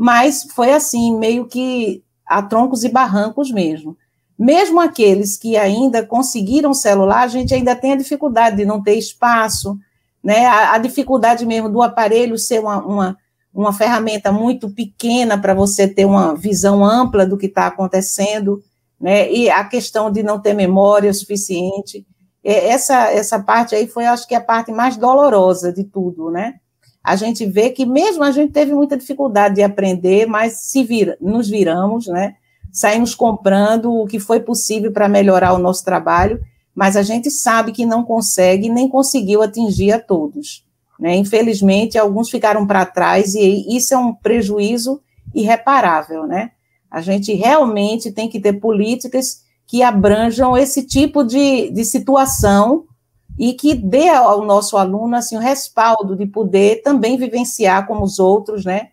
[0.02, 3.96] mas foi assim, meio que a troncos e barrancos mesmo.
[4.44, 8.96] Mesmo aqueles que ainda conseguiram celular, a gente ainda tem a dificuldade de não ter
[8.96, 9.78] espaço,
[10.24, 10.48] né?
[10.48, 13.18] A, a dificuldade mesmo do aparelho ser uma, uma,
[13.54, 18.64] uma ferramenta muito pequena para você ter uma visão ampla do que está acontecendo,
[19.00, 19.32] né?
[19.32, 22.04] E a questão de não ter memória suficiente.
[22.44, 26.56] Essa, essa parte aí foi, acho que, a parte mais dolorosa de tudo, né?
[27.04, 31.18] a gente vê que mesmo a gente teve muita dificuldade de aprender, mas se vira,
[31.20, 32.36] nos viramos, né?
[32.72, 36.42] Saímos comprando o que foi possível para melhorar o nosso trabalho,
[36.74, 40.66] mas a gente sabe que não consegue nem conseguiu atingir a todos.
[41.00, 41.16] Né?
[41.16, 45.02] Infelizmente, alguns ficaram para trás e isso é um prejuízo
[45.34, 46.52] irreparável, né?
[46.90, 52.84] A gente realmente tem que ter políticas que abranjam esse tipo de, de situação
[53.40, 58.20] e que dê ao nosso aluno assim o respaldo de poder também vivenciar como os
[58.20, 58.90] outros, né?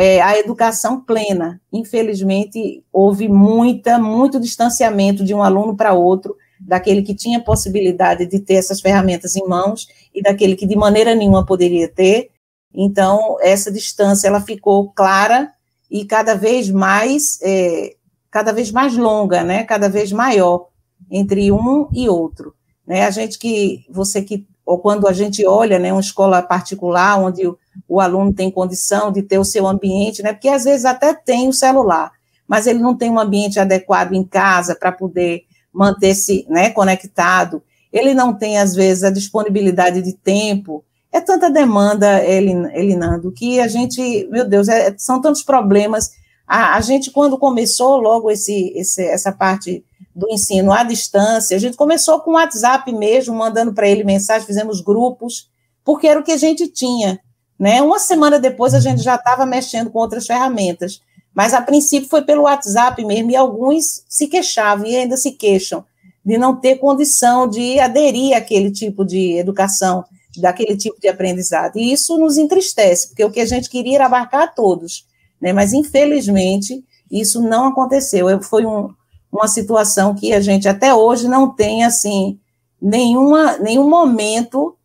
[0.00, 1.60] É, a educação plena.
[1.72, 8.38] Infelizmente, houve muita, muito distanciamento de um aluno para outro, daquele que tinha possibilidade de
[8.38, 12.30] ter essas ferramentas em mãos e daquele que de maneira nenhuma poderia ter.
[12.72, 15.50] Então, essa distância ela ficou clara
[15.90, 17.96] e cada vez mais, é,
[18.30, 19.64] cada vez mais longa, né?
[19.64, 20.68] Cada vez maior
[21.10, 22.54] entre um e outro.
[22.86, 23.04] Né?
[23.04, 27.48] A gente que, você que, ou quando a gente olha, né, uma escola particular, onde
[27.48, 31.12] o, o aluno tem condição de ter o seu ambiente, né, porque às vezes até
[31.12, 32.12] tem o celular,
[32.46, 37.62] mas ele não tem um ambiente adequado em casa para poder manter-se né, conectado,
[37.92, 43.68] ele não tem, às vezes, a disponibilidade de tempo, é tanta demanda, Elinando, que a
[43.68, 46.10] gente, meu Deus, é, são tantos problemas.
[46.46, 51.60] A, a, gente, quando começou logo esse, esse, essa parte do ensino à distância, a
[51.60, 55.48] gente começou com o WhatsApp mesmo, mandando para ele mensagem, fizemos grupos,
[55.82, 57.18] porque era o que a gente tinha.
[57.58, 57.82] Né?
[57.82, 61.00] Uma semana depois a gente já estava mexendo com outras ferramentas,
[61.34, 65.84] mas a princípio foi pelo WhatsApp mesmo, e alguns se queixavam e ainda se queixam
[66.24, 70.04] de não ter condição de aderir àquele tipo de educação,
[70.36, 71.78] daquele tipo de aprendizado.
[71.78, 75.06] E isso nos entristece, porque o que a gente queria era abarcar a todos,
[75.40, 75.52] né?
[75.52, 78.26] mas infelizmente isso não aconteceu.
[78.42, 78.90] Foi um,
[79.32, 82.38] uma situação que a gente até hoje não tem, assim,
[82.80, 84.76] nenhuma, nenhum momento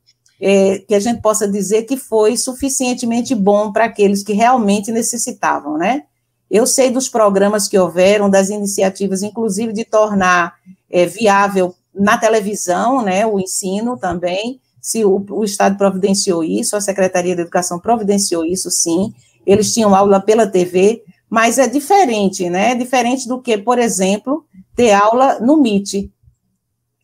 [0.45, 5.77] é, que a gente possa dizer que foi suficientemente bom para aqueles que realmente necessitavam,
[5.77, 6.03] né?
[6.51, 10.56] Eu sei dos programas que houveram, das iniciativas, inclusive de tornar
[10.91, 16.82] é, viável na televisão, né, o ensino também, se o, o Estado providenciou isso, a
[16.82, 19.13] Secretaria de Educação providenciou isso, sim,
[19.45, 22.71] eles tinham aula pela TV, mas é diferente, né?
[22.71, 26.12] É diferente do que, por exemplo, ter aula no Meet.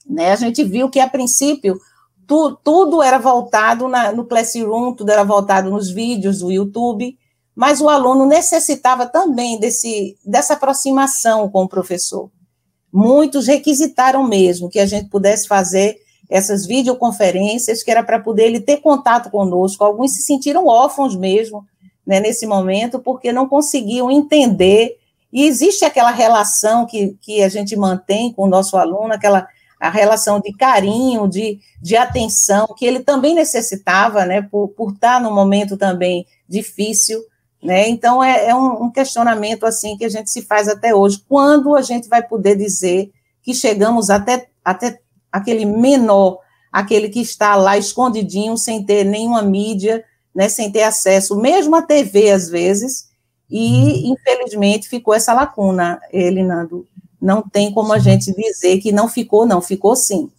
[0.08, 0.32] Né?
[0.32, 1.80] A gente viu que, a princípio,
[2.30, 7.18] tu, tudo era voltado na, no Classroom, tudo era voltado nos vídeos do YouTube,
[7.56, 12.30] mas o aluno necessitava também desse, dessa aproximação com o professor.
[12.94, 15.98] Muitos requisitaram mesmo que a gente pudesse fazer
[16.30, 19.84] essas videoconferências, que era para poder ele ter contato conosco.
[19.84, 21.66] Alguns se sentiram órfãos mesmo,
[22.06, 24.98] né, nesse momento, porque não conseguiam entender.
[25.34, 29.48] E existe aquela relação que, que a gente mantém com o nosso aluno, aquela
[29.80, 35.22] a relação de carinho, de, de atenção, que ele também necessitava, né, por, por estar
[35.22, 37.24] num momento também difícil,
[37.64, 41.24] né, então é, é um, um, questionamento, assim, que a gente se faz até hoje,
[41.30, 43.12] quando a gente vai poder dizer
[43.42, 45.00] que chegamos até, até
[45.32, 46.40] aquele menor,
[46.72, 50.04] aquele que está lá escondidinho, sem ter nenhuma mídia,
[50.36, 53.10] né, sem ter acesso, mesmo à TV às vezes,
[53.50, 54.14] e uhum.
[54.14, 56.86] infelizmente ficou essa lacuna, Elinando.
[57.22, 60.30] Não tem como a gente dizer que não ficou, não, ficou sim.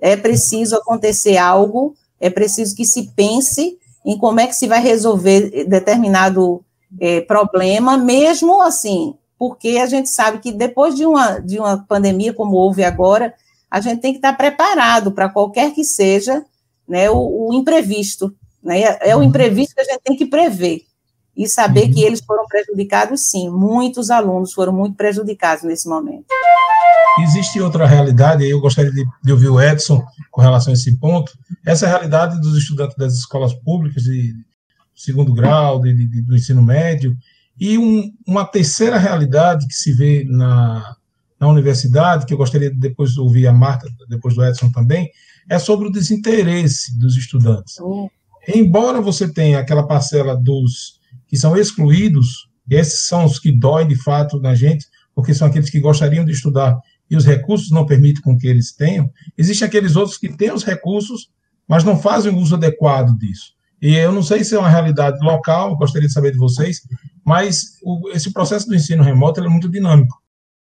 [0.00, 4.80] É preciso acontecer algo, é preciso que se pense em como é que se vai
[4.80, 6.62] resolver determinado
[7.00, 12.32] é, problema, mesmo assim, porque a gente sabe que depois de uma, de uma pandemia
[12.32, 13.34] como houve agora,
[13.70, 16.44] a gente tem que estar preparado para qualquer que seja
[16.86, 18.34] né, o, o imprevisto.
[18.62, 18.82] Né?
[19.00, 19.24] É o uhum.
[19.24, 20.84] imprevisto que a gente tem que prever
[21.36, 22.06] e saber que uhum.
[22.06, 23.50] eles foram prejudicados, sim.
[23.50, 26.26] Muitos alunos foram muito prejudicados nesse momento.
[27.22, 31.32] Existe outra realidade, eu gostaria de, de, ouvir o Edson com relação a esse ponto.
[31.64, 34.34] Essa é a realidade dos estudantes das escolas públicas de
[34.94, 37.16] segundo grau, de, de, do ensino médio,
[37.58, 40.96] e um, uma terceira realidade que se vê na,
[41.38, 45.08] na universidade, que eu gostaria de depois ouvir a Marta, depois do Edson também,
[45.48, 47.76] é sobre o desinteresse dos estudantes.
[48.48, 50.98] Embora você tenha aquela parcela dos
[51.34, 55.68] que são excluídos, esses são os que doem de fato na gente, porque são aqueles
[55.68, 56.78] que gostariam de estudar
[57.10, 60.62] e os recursos não permitem com que eles tenham, existem aqueles outros que têm os
[60.62, 61.28] recursos,
[61.66, 63.52] mas não fazem o uso adequado disso.
[63.82, 66.82] E eu não sei se é uma realidade local, gostaria de saber de vocês,
[67.26, 70.16] mas o, esse processo do ensino remoto é muito dinâmico.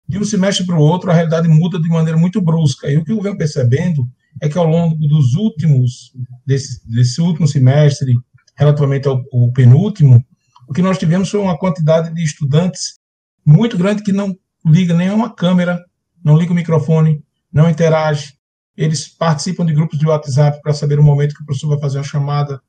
[0.07, 2.89] De um semestre para o outro, a realidade muda de maneira muito brusca.
[2.89, 4.07] E o que eu venho percebendo
[4.41, 6.13] é que ao longo dos últimos,
[6.45, 8.15] desse, desse último semestre,
[8.55, 10.25] relativamente ao, ao penúltimo,
[10.71, 12.97] o que nós tivemos foi uma quantidade de estudantes
[13.45, 14.33] muito grande que não
[14.65, 15.83] liga nenhuma câmera,
[16.23, 18.35] não liga o microfone, não interage.
[18.77, 21.97] Eles participam de grupos de WhatsApp para saber o momento que o professor vai fazer
[21.97, 22.61] uma chamada,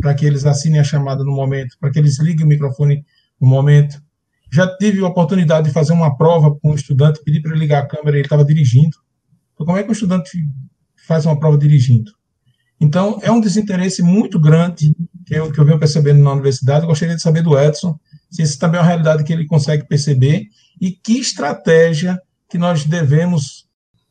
[0.00, 3.04] para que eles assinem a chamada no momento, para que eles liguem o microfone
[3.38, 4.00] no momento.
[4.50, 7.82] Já tive a oportunidade de fazer uma prova com um estudante, pedi para ele ligar
[7.82, 8.96] a câmera, ele estava dirigindo.
[9.52, 10.30] Então, como é que um estudante
[11.06, 12.10] faz uma prova dirigindo?
[12.80, 14.96] Então, é um desinteresse muito grande
[15.30, 16.82] que eu, que eu venho percebendo na universidade.
[16.82, 17.96] Eu gostaria de saber do Edson
[18.28, 20.48] se isso também é uma realidade que ele consegue perceber
[20.80, 23.68] e que estratégia que nós devemos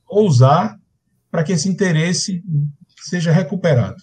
[0.10, 0.78] usar
[1.30, 2.42] para que esse interesse
[3.02, 4.02] seja recuperado.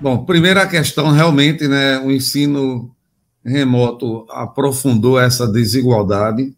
[0.00, 2.90] Bom, primeira questão, realmente, né, o ensino
[3.44, 6.54] remoto aprofundou essa desigualdade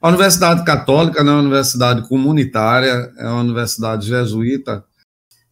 [0.00, 4.84] a Universidade Católica não é uma universidade comunitária, é uma universidade jesuíta,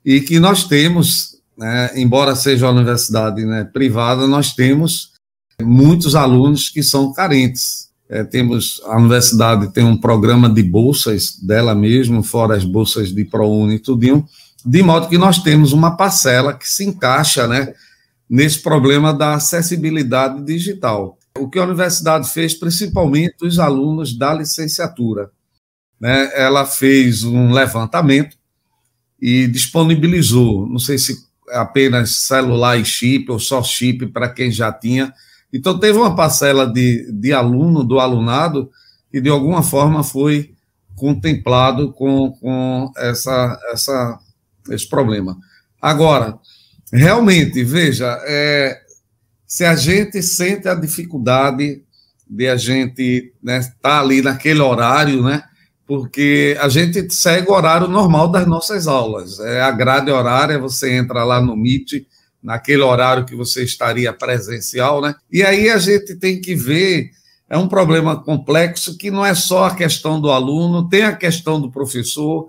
[0.07, 5.15] e que nós temos, né, embora seja uma universidade né, privada, nós temos
[5.61, 7.87] muitos alunos que são carentes.
[8.09, 13.25] É, temos a universidade tem um programa de bolsas dela mesmo, fora as bolsas de
[13.25, 14.25] ProUni e tudinho,
[14.65, 17.75] de modo que nós temos uma parcela que se encaixa né,
[18.31, 25.31] nesse problema da acessibilidade digital o que a universidade fez, principalmente os alunos da licenciatura.
[26.01, 26.31] Né?
[26.35, 28.37] Ela fez um levantamento
[29.21, 34.73] e disponibilizou, não sei se apenas celular e chip ou só chip para quem já
[34.73, 35.13] tinha.
[35.53, 38.71] Então, teve uma parcela de, de aluno, do alunado,
[39.11, 40.55] que de alguma forma foi
[40.97, 44.19] contemplado com, com essa, essa,
[44.71, 45.37] esse problema.
[45.81, 46.39] Agora,
[46.93, 48.81] realmente, veja, é,
[49.47, 51.83] se a gente sente a dificuldade
[52.29, 55.45] de a gente estar né, tá ali naquele horário, né?
[55.87, 59.39] Porque a gente segue o horário normal das nossas aulas.
[59.39, 62.07] É a grade horária, você entra lá no Meet,
[62.43, 65.15] naquele horário que você estaria presencial, né?
[65.31, 67.11] E aí a gente tem que ver,
[67.49, 71.61] é um problema complexo que não é só a questão do aluno, tem a questão
[71.61, 72.49] do professor.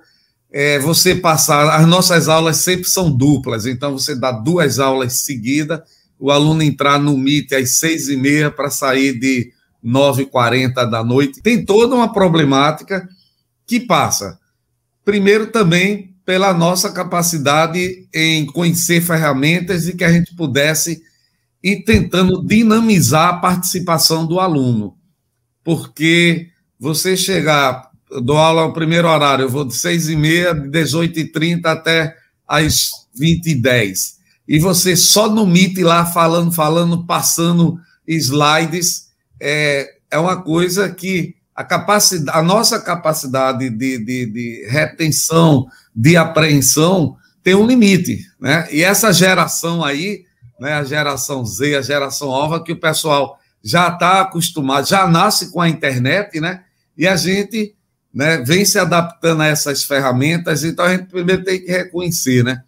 [0.51, 5.81] É, você passar, as nossas aulas sempre são duplas, então você dá duas aulas seguidas
[6.19, 10.85] o aluno entrar no MIT às seis e meia para sair de nove e quarenta
[10.85, 11.41] da noite.
[11.41, 13.07] Tem toda uma problemática
[13.67, 14.39] que passa,
[15.03, 21.01] primeiro também pela nossa capacidade em conhecer ferramentas e que a gente pudesse
[21.63, 24.97] ir tentando dinamizar a participação do aluno.
[25.63, 26.47] Porque
[26.79, 27.91] você chegar,
[28.23, 31.71] dou aula no primeiro horário, eu vou de seis e meia, de dezoito e trinta
[31.71, 32.15] até
[32.47, 39.09] às vinte e dez e você só no Meet lá falando, falando, passando slides,
[39.39, 46.15] é, é uma coisa que a, capacidade, a nossa capacidade de, de, de retenção, de
[46.15, 48.19] apreensão, tem um limite.
[48.39, 48.67] Né?
[48.71, 50.23] E essa geração aí,
[50.59, 55.51] né, a geração Z, a geração nova, que o pessoal já está acostumado, já nasce
[55.51, 56.63] com a internet, né?
[56.95, 57.75] E a gente
[58.13, 62.61] né, vem se adaptando a essas ferramentas, então a gente primeiro tem que reconhecer, né?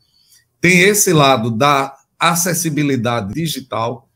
[0.59, 4.09] Tem esse lado da acessibilidade digital,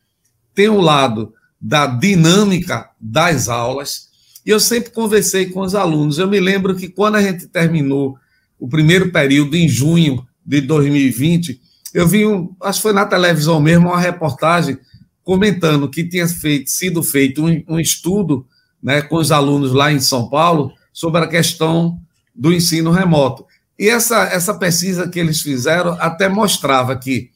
[0.52, 4.12] tem o lado da dinâmica das aulas,
[4.44, 6.18] E eu sempre conversei com os alunos.
[6.18, 8.16] Eu me lembro que quando a gente terminou
[8.58, 11.60] o primeiro período, em junho de 2020,
[11.92, 14.78] eu vi, um, acho que foi na televisão mesmo, uma reportagem
[15.22, 18.46] comentando que tinha feito, sido feito um, um estudo
[18.82, 21.98] né, com os alunos lá em São Paulo sobre a questão
[22.34, 23.46] do ensino remoto.
[23.78, 27.30] E essa, essa pesquisa que eles fizeram até mostrava que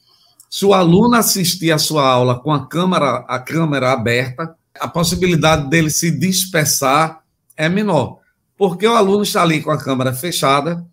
[0.49, 5.69] se o aluno assistir a sua aula com a câmera, a câmera aberta, a possibilidade
[5.69, 7.21] dele se dispersar
[7.55, 8.19] é menor.
[8.57, 10.85] Porque o aluno está ali com a câmera fechada,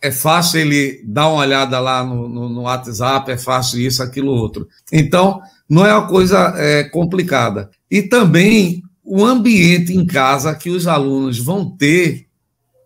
[0.00, 4.30] é fácil ele dar uma olhada lá no, no, no WhatsApp, é fácil isso, aquilo,
[4.30, 4.68] outro.
[4.92, 7.70] Então, não é uma coisa é, complicada.
[7.90, 12.26] E também o ambiente em casa que os alunos vão ter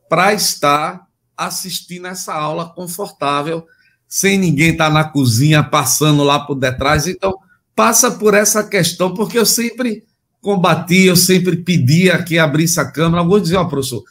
[0.08, 1.06] para estar
[1.36, 3.64] assistindo essa aula confortável,
[4.06, 7.06] sem ninguém estar tá na cozinha passando lá por detrás.
[7.06, 7.38] Então,
[7.74, 10.04] passa por essa questão, porque eu sempre
[10.40, 13.20] combati, eu sempre pedia que abrisse a câmera.
[13.20, 14.02] Alguns diziam, oh, professor,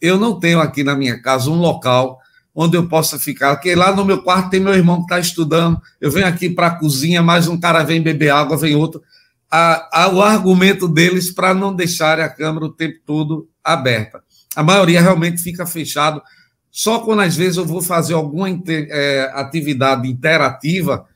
[0.00, 2.18] eu não tenho aqui na minha casa um local
[2.54, 5.80] onde eu possa ficar, porque lá no meu quarto tem meu irmão que está estudando,
[5.98, 9.02] eu venho aqui para a cozinha, mais um cara vem beber água, vem outro.
[9.50, 14.22] A, a, o argumento deles para não deixarem a câmera o tempo todo aberta.
[14.54, 16.22] A maioria realmente fica fechado.
[16.70, 21.06] Só quando às vezes eu vou fazer alguma inter, é, atividade interativa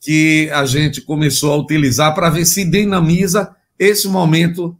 [0.00, 4.76] que a gente começou a utilizar para ver se dinamiza esse momento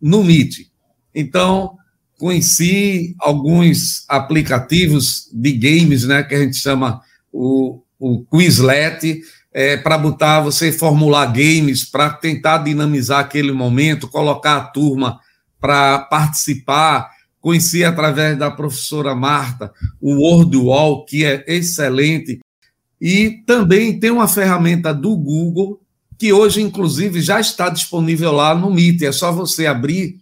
[0.00, 0.68] no Meet.
[1.14, 1.76] Então,
[2.18, 7.00] conheci alguns aplicativos de games, né, que a gente chama
[7.32, 9.20] o, o Quizlet,
[9.52, 15.18] é, para botar você formular games, para tentar dinamizar aquele momento, colocar a turma
[15.60, 17.10] para participar.
[17.40, 22.40] Conheci através da professora Marta o WordWall, que é excelente.
[23.00, 25.80] E também tem uma ferramenta do Google,
[26.18, 29.02] que hoje, inclusive, já está disponível lá no Meet.
[29.02, 30.20] É só você abrir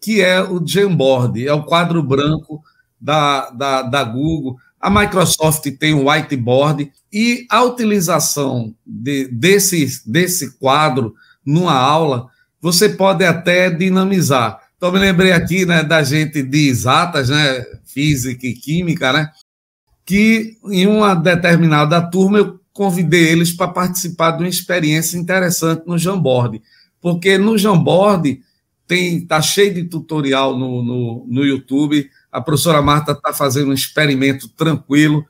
[0.00, 2.62] que é o Jamboard, é o quadro branco
[3.00, 4.56] da, da, da Google.
[4.80, 11.14] A Microsoft tem o whiteboard e a utilização de, desse, desse quadro
[11.44, 12.28] numa aula,
[12.60, 14.60] você pode até dinamizar.
[14.76, 19.30] Então, me lembrei aqui né, da gente de exatas, né, física e química, né,
[20.06, 25.98] que em uma determinada turma eu convidei eles para participar de uma experiência interessante no
[25.98, 26.62] Jamboard,
[27.00, 28.40] porque no Jamboard
[28.86, 32.10] tem tá cheio de tutorial no, no, no YouTube.
[32.30, 35.24] A professora Marta está fazendo um experimento tranquilo,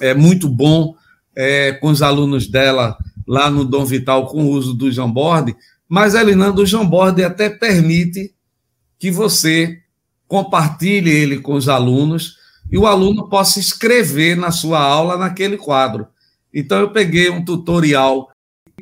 [0.00, 0.94] é muito bom,
[1.34, 5.54] é, com os alunos dela lá no Dom Vital com o uso do Jamboard,
[5.88, 8.34] mas, Elinando, o Jamboard até permite
[8.98, 9.80] que você
[10.26, 12.36] compartilhe ele com os alunos
[12.70, 16.08] e o aluno possa escrever na sua aula naquele quadro.
[16.56, 18.30] Então, eu peguei um tutorial,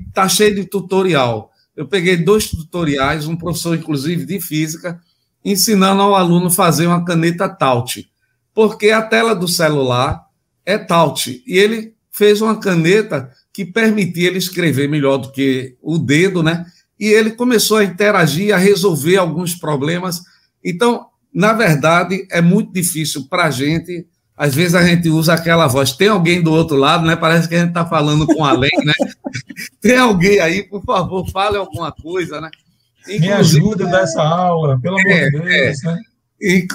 [0.09, 5.01] está cheio de tutorial eu peguei dois tutoriais, um professor, inclusive, de física,
[5.45, 8.09] ensinando ao aluno fazer uma caneta Taut,
[8.55, 10.25] porque a tela do celular
[10.65, 15.99] é Taut, e ele fez uma caneta que permitia ele escrever melhor do que o
[15.99, 16.65] dedo, né?
[16.99, 20.23] E ele começou a interagir, a resolver alguns problemas.
[20.65, 24.07] Então, na verdade, é muito difícil para a gente
[24.37, 25.93] às vezes a gente usa aquela voz.
[25.93, 27.15] Tem alguém do outro lado, né?
[27.15, 28.93] Parece que a gente está falando com além, né?
[29.81, 32.51] Tem alguém aí, por favor, fale alguma coisa, né?
[33.03, 35.87] Inclusive, Me ajuda nessa aula, pelo amor é, de Deus, é.
[35.87, 36.01] né?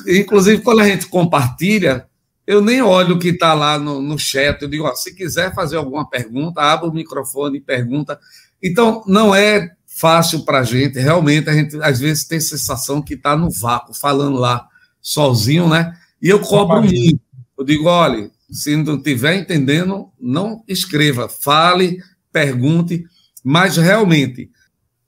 [0.07, 2.05] Inclusive, quando a gente compartilha,
[2.47, 4.61] eu nem olho o que está lá no, no chat.
[4.61, 8.17] Eu digo, ó, se quiser fazer alguma pergunta, abra o microfone e pergunta.
[8.63, 10.97] Então, não é fácil para a gente.
[10.97, 14.65] Realmente, a gente às vezes tem a sensação que está no vácuo, falando lá
[15.01, 15.93] sozinho, né?
[16.21, 17.19] E eu cobro muito.
[17.59, 22.01] Eu digo, olha, se não estiver entendendo, não escreva, fale,
[22.31, 23.03] pergunte,
[23.43, 24.49] mas realmente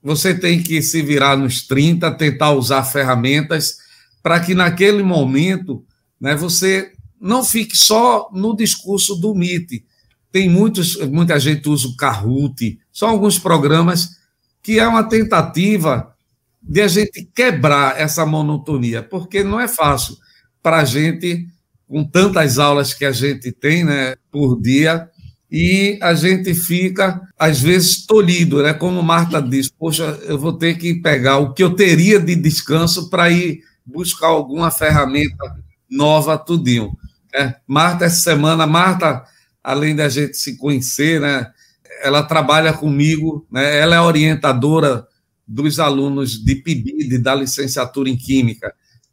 [0.02, 3.78] você tem que se virar nos 30, tentar usar ferramentas
[4.22, 5.82] para que naquele momento
[6.20, 9.86] né, você não fique só no discurso do MIT.
[10.30, 14.10] Tem muitos, muita gente usa o Kahoot, são alguns programas
[14.62, 16.14] que é uma tentativa
[16.62, 20.18] de a gente quebrar essa monotonia, porque não é fácil
[20.62, 21.48] para a gente
[21.92, 25.10] com tantas aulas que a gente tem né, por dia,
[25.50, 28.72] e a gente fica, às vezes, tolhido, né?
[28.72, 33.10] Como Marta diz, poxa, eu vou ter que pegar o que eu teria de descanso
[33.10, 35.54] para ir buscar alguma ferramenta
[35.90, 36.96] nova, tudinho.
[37.34, 39.22] É, Marta, essa semana, Marta,
[39.62, 41.50] além da gente se conhecer, né?
[42.02, 43.78] Ela trabalha comigo, né?
[43.78, 45.06] Ela é orientadora
[45.46, 48.72] dos alunos de PIBID, da licenciatura em Química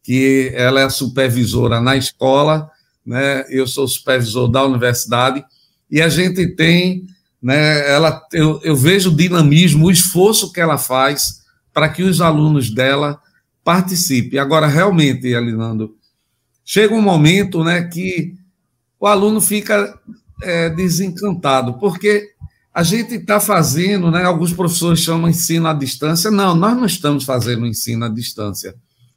[0.09, 2.67] que ela é supervisora na escola,
[3.05, 3.45] né?
[3.47, 5.45] Eu sou supervisor da universidade
[5.87, 7.05] e a gente tem,
[7.39, 7.87] né?
[7.87, 11.41] Ela, eu, eu vejo o dinamismo, o esforço que ela faz
[11.71, 13.21] para que os alunos dela
[13.63, 14.39] participe.
[14.39, 15.95] Agora, realmente, Elinando,
[16.65, 18.33] chega um momento né, que
[18.99, 19.95] o aluno fica
[20.41, 22.29] é, desencantado, porque
[22.73, 26.31] a gente está fazendo, né, alguns professores chamam ensino à distância.
[26.31, 28.73] Não, nós não estamos fazendo ensino à distância,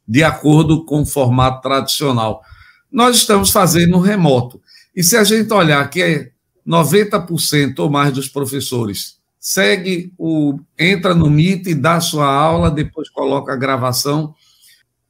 [0.07, 2.43] de acordo com o formato tradicional.
[2.91, 4.61] Nós estamos fazendo remoto.
[4.95, 6.31] E se a gente olhar que
[6.67, 13.11] 90% ou mais dos professores segue o entra no Meet e dá sua aula, depois
[13.11, 14.35] coloca a gravação.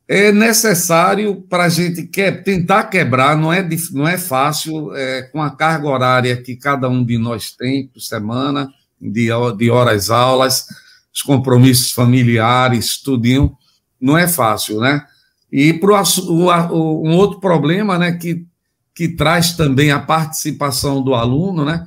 [0.08, 5.42] É necessário para a gente que, tentar quebrar, não é, não é fácil, é, com
[5.42, 8.68] a carga horária que cada um de nós tem por semana,
[9.00, 10.66] de, de horas aulas,
[11.14, 13.56] os compromissos familiares, tudinho,
[14.02, 15.06] não é fácil, né?
[15.50, 18.44] E pro, o, um outro problema, né, que,
[18.92, 21.86] que traz também a participação do aluno, né?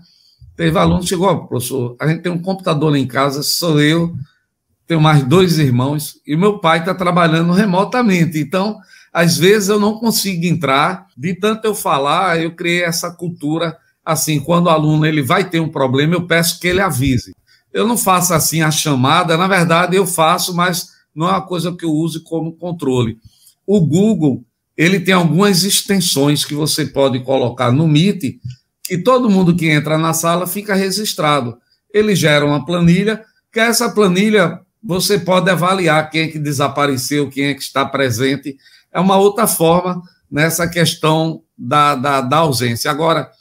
[0.56, 4.16] Teve aluno que chegou, professor, a gente tem um computador lá em casa, sou eu,
[4.88, 8.40] tenho mais dois irmãos, e meu pai está trabalhando remotamente.
[8.40, 8.78] Então,
[9.12, 14.40] às vezes eu não consigo entrar, de tanto eu falar, eu criei essa cultura, assim,
[14.40, 17.36] quando o aluno ele vai ter um problema, eu peço que ele avise.
[17.74, 21.72] Eu não faço assim a chamada, na verdade eu faço, mas não é uma coisa
[21.72, 23.18] que eu use como controle.
[23.66, 24.44] O Google,
[24.76, 28.40] ele tem algumas extensões que você pode colocar no Meet
[28.84, 31.58] que todo mundo que entra na sala fica registrado.
[31.92, 37.46] Ele gera uma planilha, que essa planilha você pode avaliar quem é que desapareceu, quem
[37.46, 38.56] é que está presente.
[38.94, 42.92] É uma outra forma nessa questão da, da, da ausência.
[42.92, 43.32] Agora,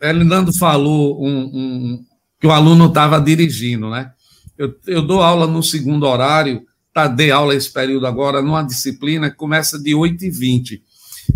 [0.00, 2.04] Elinando falou um, um,
[2.40, 4.12] que o aluno estava dirigindo, né?
[4.56, 9.30] Eu, eu dou aula no segundo horário, tá, dei aula esse período agora, numa disciplina
[9.30, 10.80] que começa de 8h20.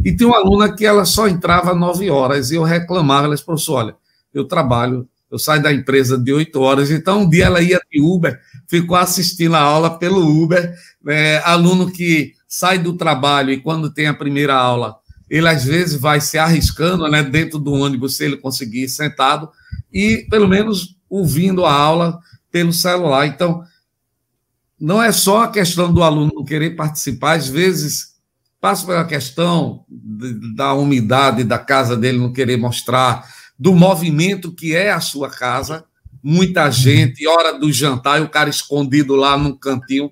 [0.05, 3.47] E tem uma aluna que ela só entrava nove horas e eu reclamava, ela disse,
[3.47, 3.97] professor, olha,
[4.35, 8.01] eu trabalho, eu saio da empresa de oito horas, então um dia ela ia de
[8.01, 8.39] Uber,
[8.69, 10.75] ficou assistindo a aula pelo Uber,
[11.09, 14.97] é, aluno que sai do trabalho e quando tem a primeira aula,
[15.29, 19.51] ele às vezes vai se arriscando né, dentro do ônibus, se ele conseguir sentado,
[19.93, 22.19] e pelo menos ouvindo a aula
[22.51, 23.27] pelo celular.
[23.27, 23.63] Então,
[24.81, 28.17] não é só a questão do aluno querer participar, às vezes
[28.61, 29.85] passa pela questão
[30.55, 33.27] da umidade da casa dele não querer mostrar,
[33.59, 35.85] do movimento que é a sua casa,
[36.23, 40.11] muita gente, hora do jantar, e o cara escondido lá num cantinho.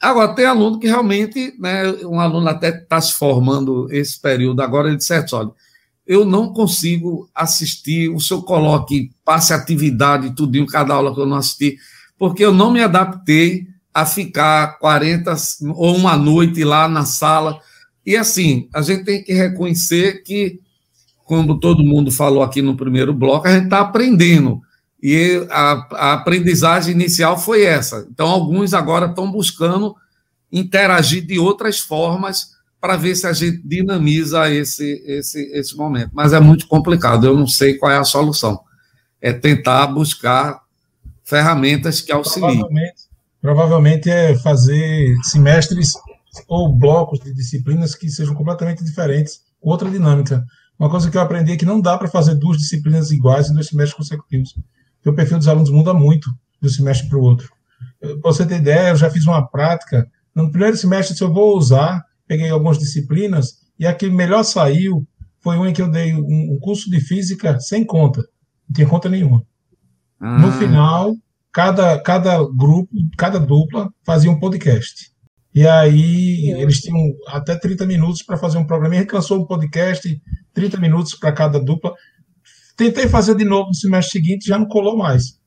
[0.00, 4.88] Agora, tem aluno que realmente, né, um aluno até está se formando esse período agora,
[4.88, 5.50] ele disse, olha,
[6.06, 11.36] eu não consigo assistir, o senhor coloque, passe atividade, tudinho, cada aula que eu não
[11.36, 11.78] assisti,
[12.18, 13.66] porque eu não me adaptei
[13.96, 15.34] a ficar 40
[15.74, 17.60] ou uma noite lá na sala
[18.06, 20.60] e assim, a gente tem que reconhecer que,
[21.24, 24.62] como todo mundo falou aqui no primeiro bloco, a gente está aprendendo.
[25.02, 28.06] E a, a, aprendizagem inicial foi essa.
[28.08, 29.94] Então, alguns agora estão buscando
[30.52, 36.10] interagir de outras formas para ver se a gente dinamiza esse, esse, esse momento.
[36.14, 38.60] Mas é muito complicado, eu não sei qual é a solução.
[39.20, 40.60] É tentar buscar
[41.24, 42.60] ferramentas que auxiliem.
[42.60, 43.05] Provavelmente,
[43.46, 45.92] provavelmente é fazer semestres
[46.48, 50.44] ou blocos de disciplinas que sejam completamente diferentes, outra dinâmica.
[50.76, 53.54] Uma coisa que eu aprendi é que não dá para fazer duas disciplinas iguais em
[53.54, 54.52] dois semestres consecutivos,
[54.96, 56.28] porque o perfil dos alunos muda muito
[56.60, 57.48] de um semestre para o outro.
[58.00, 60.10] Para você ter ideia, eu já fiz uma prática.
[60.34, 65.06] No primeiro semestre, se eu vou usar, peguei algumas disciplinas, e a que melhor saiu
[65.38, 68.22] foi uma em que eu dei um, curso de física sem conta,
[68.68, 69.44] não tinha conta nenhuma.
[70.18, 70.36] Ah.
[70.36, 71.14] No final,
[71.56, 75.10] cada, cada grupo, cada dupla fazia um podcast.
[75.54, 78.96] E aí eles tinham até 30 minutos para fazer um programa.
[78.96, 80.20] E cansou um podcast,
[80.52, 81.94] 30 minutos para cada dupla.
[82.76, 85.40] Tentei fazer de novo no semestre seguinte, já não colou mais.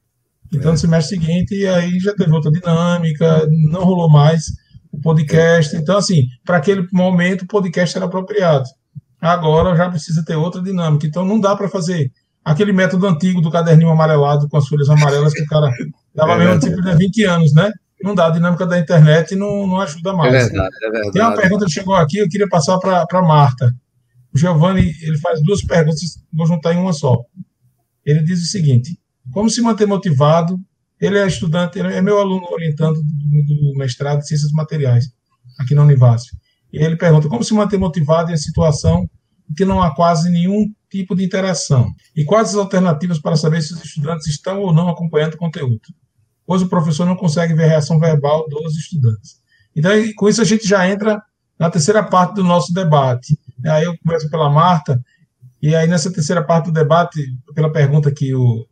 [0.51, 0.71] Então, é.
[0.71, 4.45] no semestre seguinte, e aí já teve outra dinâmica, não rolou mais
[4.91, 5.75] o podcast.
[5.75, 8.67] Então, assim, para aquele momento, o podcast era apropriado.
[9.21, 11.05] Agora já precisa ter outra dinâmica.
[11.05, 12.11] Então, não dá para fazer
[12.43, 15.71] aquele método antigo do caderninho amarelado com as folhas amarelas que o cara
[16.15, 17.71] dava é mesmo tipo de 20 anos, né?
[18.01, 20.33] não dá, a dinâmica da internet não, não ajuda mais.
[20.33, 21.11] É verdade, é verdade.
[21.11, 23.75] Tem uma pergunta que chegou aqui, eu queria passar para a Marta.
[24.33, 27.17] O Giovanni, ele faz duas perguntas, vou juntar em uma só.
[28.05, 28.97] Ele diz o seguinte,
[29.33, 30.59] como se manter motivado,
[30.99, 35.11] ele é estudante, ele é meu aluno orientando do, mestrado de Ciências Materiais,
[35.59, 36.31] aqui na Univasf.
[36.71, 39.09] E ele pergunta, como se manter motivado em situação em
[39.55, 41.91] que não há quase nenhum tipo de interação?
[42.15, 45.81] E quais as alternativas para saber se os estudantes estão ou não acompanhando o conteúdo?
[46.49, 49.39] pois o professor não consegue ver a reação verbal dos estudantes.
[49.75, 51.21] Então, com isso, a gente já entra
[51.59, 53.39] na terceira parte do nosso debate.
[53.67, 54.99] Aí eu começo pela Marta,
[55.61, 57.23] e aí nessa terceira parte do debate,
[57.53, 58.65] pela pergunta que o,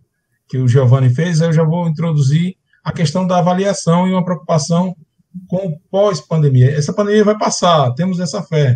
[0.49, 4.95] que o Giovanni fez, eu já vou introduzir a questão da avaliação e uma preocupação
[5.47, 6.75] com pós-pandemia.
[6.75, 8.75] Essa pandemia vai passar, temos essa fé.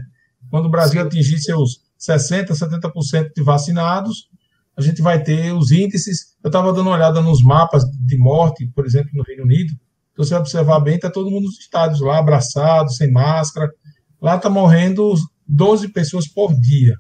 [0.52, 4.30] Quando o Brasil atingir seus 60%, 70% de vacinados,
[4.76, 6.36] a gente vai ter os índices.
[6.44, 9.74] Eu estava dando uma olhada nos mapas de morte, por exemplo, no Reino Unido.
[10.18, 13.72] Você vai observar bem, está todo mundo nos estádios lá, abraçado, sem máscara.
[14.22, 15.14] Lá está morrendo
[15.48, 16.96] 12 pessoas por dia.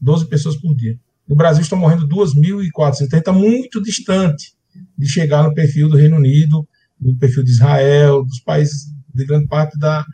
[0.00, 0.98] 12 pessoas por dia.
[1.26, 3.02] No Brasil estão morrendo 2.400.
[3.02, 4.54] Então, está muito distante
[4.96, 6.66] de chegar no perfil do Reino Unido,
[7.00, 10.04] no perfil de Israel, dos países de grande parte da,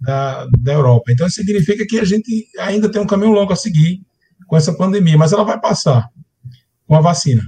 [0.00, 1.12] da, da Europa.
[1.12, 4.00] Então, isso significa que a gente ainda tem um caminho longo a seguir
[4.46, 6.08] com essa pandemia, mas ela vai passar
[6.86, 7.42] com a vacina.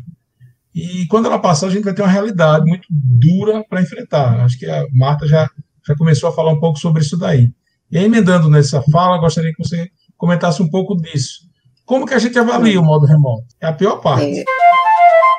[0.74, 4.40] E quando ela passar, a gente vai ter uma realidade muito dura para enfrentar.
[4.44, 5.48] Acho que a Marta já,
[5.86, 7.52] já começou a falar um pouco sobre isso daí.
[7.90, 11.48] E aí, emendando nessa fala, gostaria que você comentasse um pouco disso.
[11.84, 13.46] Como que a gente avalia o modo remoto?
[13.60, 14.40] É a pior parte.
[14.40, 14.44] É.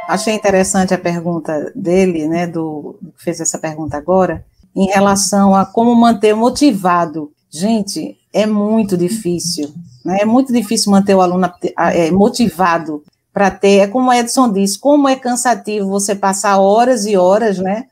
[0.09, 4.43] Achei interessante a pergunta dele, né, do que fez essa pergunta agora,
[4.75, 7.31] em relação a como manter motivado.
[7.49, 9.73] Gente, é muito difícil,
[10.05, 10.19] né?
[10.21, 13.03] É muito difícil manter o aluno é, motivado
[13.33, 17.57] para ter, é como o Edson disse, como é cansativo você passar horas e horas,
[17.59, 17.85] né,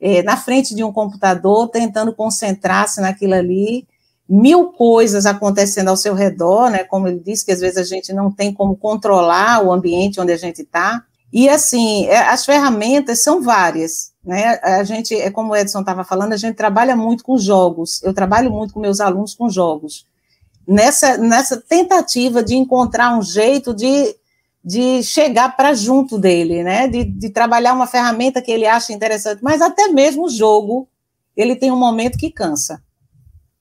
[0.00, 3.86] é, na frente de um computador, tentando concentrar-se naquilo ali,
[4.28, 8.12] mil coisas acontecendo ao seu redor, né, como ele disse, que às vezes a gente
[8.12, 13.22] não tem como controlar o ambiente onde a gente está, e assim, é, as ferramentas
[13.22, 14.60] são várias, né?
[14.62, 18.02] A gente, é como o Edson estava falando, a gente trabalha muito com jogos.
[18.02, 20.06] Eu trabalho muito com meus alunos com jogos.
[20.66, 24.14] Nessa, nessa tentativa de encontrar um jeito de,
[24.62, 26.86] de chegar para junto dele, né?
[26.86, 30.86] De, de trabalhar uma ferramenta que ele acha interessante, mas até mesmo o jogo,
[31.36, 32.82] ele tem um momento que cansa.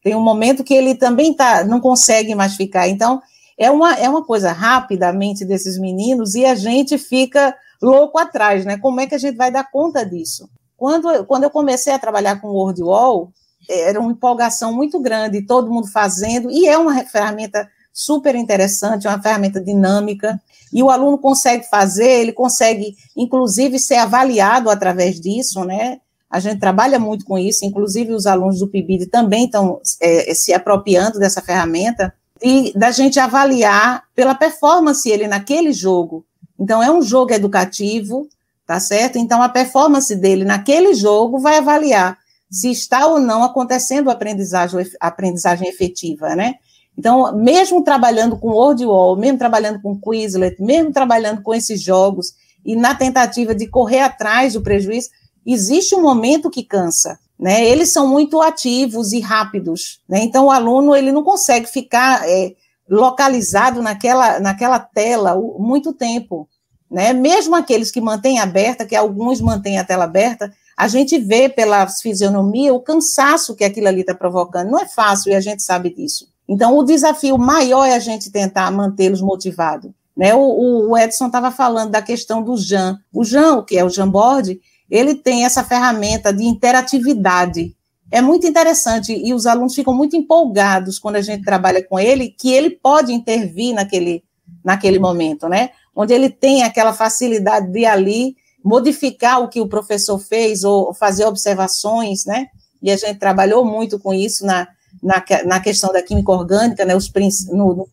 [0.03, 2.88] Tem um momento que ele também tá, não consegue mais ficar.
[2.88, 3.22] Então,
[3.57, 8.18] é uma, é uma coisa rápida a mente desses meninos e a gente fica louco
[8.18, 8.78] atrás, né?
[8.78, 10.50] Como é que a gente vai dar conta disso?
[10.76, 13.32] Quando, quando eu comecei a trabalhar com o WordWall,
[13.70, 19.10] era uma empolgação muito grande, todo mundo fazendo, e é uma ferramenta super interessante, é
[19.10, 25.66] uma ferramenta dinâmica, e o aluno consegue fazer, ele consegue, inclusive, ser avaliado através disso,
[25.66, 26.00] né?
[26.30, 30.54] A gente trabalha muito com isso, inclusive os alunos do PIBID também estão é, se
[30.54, 36.26] apropriando dessa ferramenta, e da gente avaliar pela performance ele naquele jogo.
[36.60, 38.28] Então, é um jogo educativo,
[38.66, 39.18] tá certo?
[39.18, 42.18] Então, a performance dele naquele jogo vai avaliar
[42.51, 46.55] se está ou não acontecendo a aprendizagem, aprendizagem efetiva, né?
[46.97, 52.34] Então, mesmo trabalhando com WordWall, mesmo trabalhando com Quizlet, mesmo trabalhando com esses jogos,
[52.66, 55.10] e na tentativa de correr atrás do prejuízo,
[55.45, 57.66] existe um momento que cansa né?
[57.66, 60.22] Eles são muito ativos e rápidos, né?
[60.24, 62.53] Então o aluno ele não consegue ficar é,
[62.90, 66.48] localizado naquela, naquela tela muito tempo,
[66.90, 67.14] né?
[67.14, 71.88] Mesmo aqueles que mantêm aberta, que alguns mantêm a tela aberta, a gente vê pela
[71.88, 74.72] fisionomia o cansaço que aquilo ali está provocando.
[74.72, 76.28] Não é fácil e a gente sabe disso.
[76.48, 79.92] Então o desafio maior é a gente tentar mantê-los motivados.
[80.18, 83.00] Né, o, o Edson estava falando da questão do Jan.
[83.14, 84.60] O Jan, que é o Jamboard,
[84.90, 87.76] ele tem essa ferramenta de interatividade.
[88.12, 92.30] É muito interessante e os alunos ficam muito empolgados quando a gente trabalha com ele,
[92.30, 94.24] que ele pode intervir naquele,
[94.64, 95.70] naquele momento, né?
[95.95, 101.26] Onde ele tem aquela facilidade de ali modificar o que o professor fez ou fazer
[101.26, 102.47] observações, né?
[102.82, 104.68] E a gente trabalhou muito com isso na,
[105.03, 106.95] na, na questão da química orgânica, né?
[106.95, 107.12] Os,
[107.51, 107.89] no, no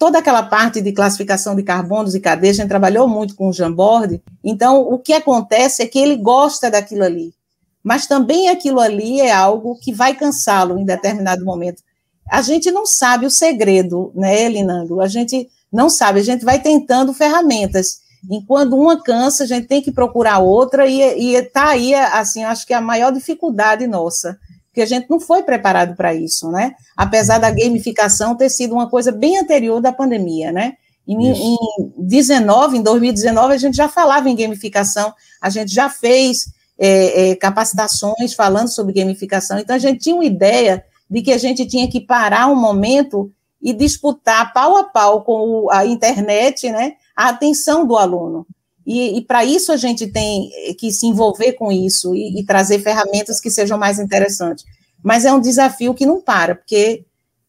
[0.00, 3.52] toda aquela parte de classificação de carbonos e cadeias, a gente trabalhou muito com o
[3.52, 7.34] Jamboard, então o que acontece é que ele gosta daquilo ali,
[7.82, 11.82] mas também aquilo ali é algo que vai cansá-lo em determinado momento.
[12.30, 15.00] A gente não sabe o segredo, né, Linando?
[15.00, 18.00] A gente não sabe, a gente vai tentando ferramentas.
[18.30, 22.74] Enquanto uma cansa, a gente tem que procurar outra, e está aí, assim, acho que
[22.74, 24.38] é a maior dificuldade nossa
[24.70, 26.74] porque a gente não foi preparado para isso, né?
[26.96, 30.74] Apesar da gamificação ter sido uma coisa bem anterior da pandemia, né?
[31.06, 31.56] Em, em
[31.98, 36.46] 19, em 2019, a gente já falava em gamificação, a gente já fez
[36.80, 41.38] é, é, capacitações falando sobre gamificação, então a gente tinha uma ideia de que a
[41.38, 46.94] gente tinha que parar um momento e disputar pau a pau com a internet, né,
[47.14, 48.46] a atenção do aluno.
[48.86, 52.78] E, e para isso a gente tem que se envolver com isso e, e trazer
[52.78, 54.64] ferramentas que sejam mais interessantes.
[55.02, 57.04] Mas é um desafio que não para, porque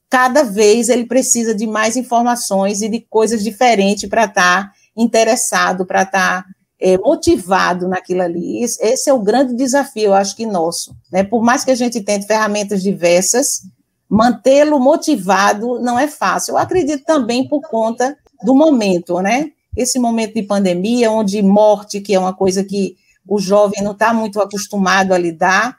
[0.09, 5.85] cada vez ele precisa de mais informações e de coisas diferentes para estar tá interessado,
[5.85, 6.49] para estar tá,
[6.81, 8.63] é, motivado naquilo ali.
[8.63, 10.95] Esse é o grande desafio, acho que nosso.
[11.11, 11.23] Né?
[11.23, 13.61] Por mais que a gente tente ferramentas diversas,
[14.09, 16.53] mantê-lo motivado não é fácil.
[16.53, 19.51] Eu acredito também por conta do momento, né?
[19.75, 22.95] esse momento de pandemia, onde morte, que é uma coisa que
[23.27, 25.77] o jovem não está muito acostumado a lidar,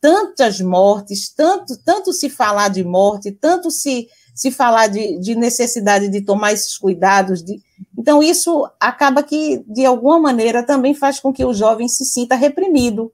[0.00, 6.08] tantas mortes, tanto, tanto se falar de morte, tanto se, se falar de, de necessidade
[6.08, 7.42] de tomar esses cuidados.
[7.42, 7.60] De,
[7.98, 12.34] então, isso acaba que, de alguma maneira, também faz com que o jovem se sinta
[12.34, 13.12] reprimido.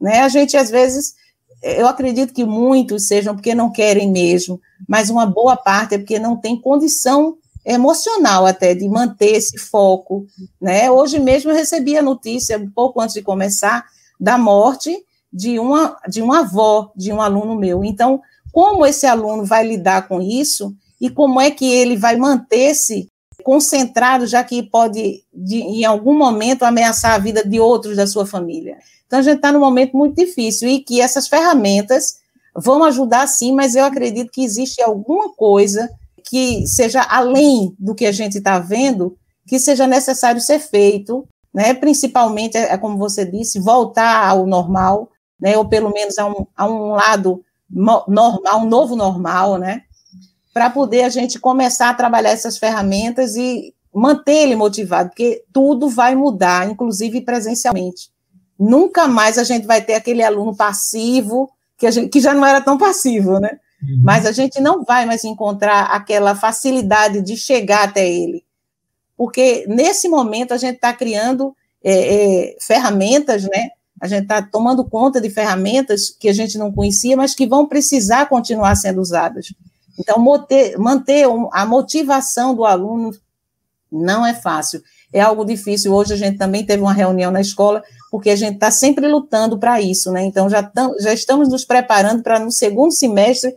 [0.00, 0.20] Né?
[0.20, 1.14] A gente, às vezes,
[1.62, 6.18] eu acredito que muitos sejam porque não querem mesmo, mas uma boa parte é porque
[6.18, 10.26] não tem condição emocional até de manter esse foco,
[10.58, 10.90] né?
[10.90, 13.84] Hoje mesmo eu recebi a notícia, um pouco antes de começar,
[14.18, 14.96] da morte
[15.32, 17.84] de uma, de uma avó de um aluno meu.
[17.84, 18.20] Então,
[18.52, 23.08] como esse aluno vai lidar com isso e como é que ele vai manter-se
[23.42, 28.26] concentrado, já que pode, de, em algum momento, ameaçar a vida de outros da sua
[28.26, 28.76] família.
[29.06, 32.20] Então, a gente está num momento muito difícil e que essas ferramentas
[32.54, 35.88] vão ajudar sim, mas eu acredito que existe alguma coisa
[36.22, 41.74] que seja além do que a gente está vendo, que seja necessário ser feito, né?
[41.74, 45.08] principalmente, é, é como você disse, voltar ao normal,
[45.40, 45.56] né?
[45.56, 49.82] ou pelo menos a um, a um lado normal, um novo normal, né?
[50.52, 55.88] para poder a gente começar a trabalhar essas ferramentas e manter ele motivado, porque tudo
[55.88, 58.10] vai mudar, inclusive presencialmente.
[58.58, 62.60] Nunca mais a gente vai ter aquele aluno passivo, que, gente, que já não era
[62.60, 63.58] tão passivo, né?
[63.82, 64.02] Uhum.
[64.04, 68.44] Mas a gente não vai mais encontrar aquela facilidade de chegar até ele.
[69.16, 71.92] Porque nesse momento a gente está criando é,
[72.52, 73.70] é, ferramentas, né?
[74.00, 77.66] A gente está tomando conta de ferramentas que a gente não conhecia, mas que vão
[77.66, 79.52] precisar continuar sendo usadas.
[79.98, 80.18] Então,
[80.78, 83.10] manter, a motivação do aluno
[83.92, 84.82] não é fácil.
[85.12, 85.92] É algo difícil.
[85.92, 89.58] Hoje a gente também teve uma reunião na escola, porque a gente está sempre lutando
[89.58, 90.22] para isso, né?
[90.22, 93.54] Então, já, tam, já estamos nos preparando para, no segundo semestre,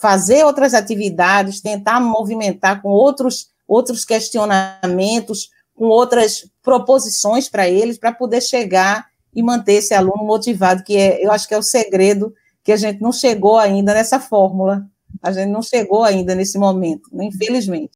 [0.00, 8.12] fazer outras atividades, tentar movimentar com outros, outros questionamentos, com outras proposições para eles, para
[8.12, 12.32] poder chegar e manter esse aluno motivado, que é, eu acho que é o segredo
[12.64, 14.86] que a gente não chegou ainda nessa fórmula.
[15.22, 17.92] A gente não chegou ainda nesse momento, né, infelizmente.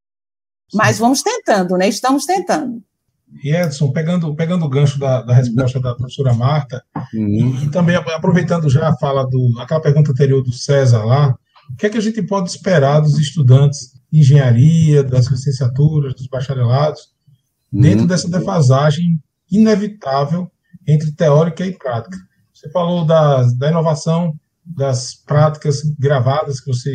[0.73, 1.89] Mas vamos tentando, né?
[1.89, 2.83] Estamos tentando.
[3.43, 6.85] E Edson, pegando, pegando o gancho da, da resposta da professora Marta,
[7.15, 7.27] uhum.
[7.27, 11.35] e, e, também aproveitando já a fala do aquela pergunta anterior do César lá,
[11.73, 16.27] o que é que a gente pode esperar dos estudantes de engenharia, das licenciaturas, dos
[16.27, 17.09] bacharelados,
[17.73, 17.81] uhum.
[17.81, 19.19] dentro dessa defasagem
[19.51, 20.51] inevitável
[20.91, 22.17] entre teórica e prática?
[22.53, 24.35] Você falou da, da inovação
[24.65, 26.93] das práticas gravadas, que você,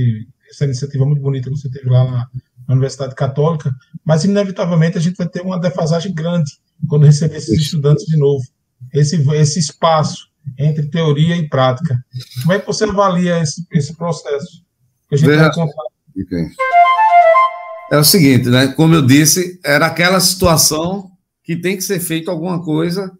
[0.49, 2.27] essa iniciativa muito bonita que você teve lá na,
[2.67, 3.71] na Universidade Católica,
[4.03, 6.51] mas inevitavelmente a gente vai ter uma defasagem grande
[6.87, 8.43] quando receber esses estudantes de novo.
[8.93, 11.97] Esse, esse espaço entre teoria e prática.
[12.41, 14.63] Como é que você avalia esse, esse processo?
[15.09, 15.83] Que a gente contar?
[17.91, 18.67] É o seguinte, né?
[18.69, 21.11] Como eu disse, era aquela situação
[21.43, 23.11] que tem que ser feito alguma coisa,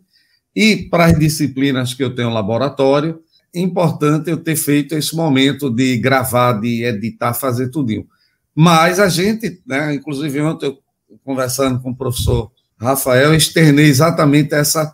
[0.56, 3.20] e para as disciplinas que eu tenho laboratório,
[3.53, 8.06] importante eu ter feito esse momento de gravar, de editar, fazer tudinho.
[8.53, 10.80] Mas a gente, né, inclusive ontem eu
[11.24, 14.93] conversando com o professor Rafael, externei exatamente essa,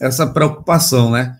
[0.00, 1.36] essa preocupação, né?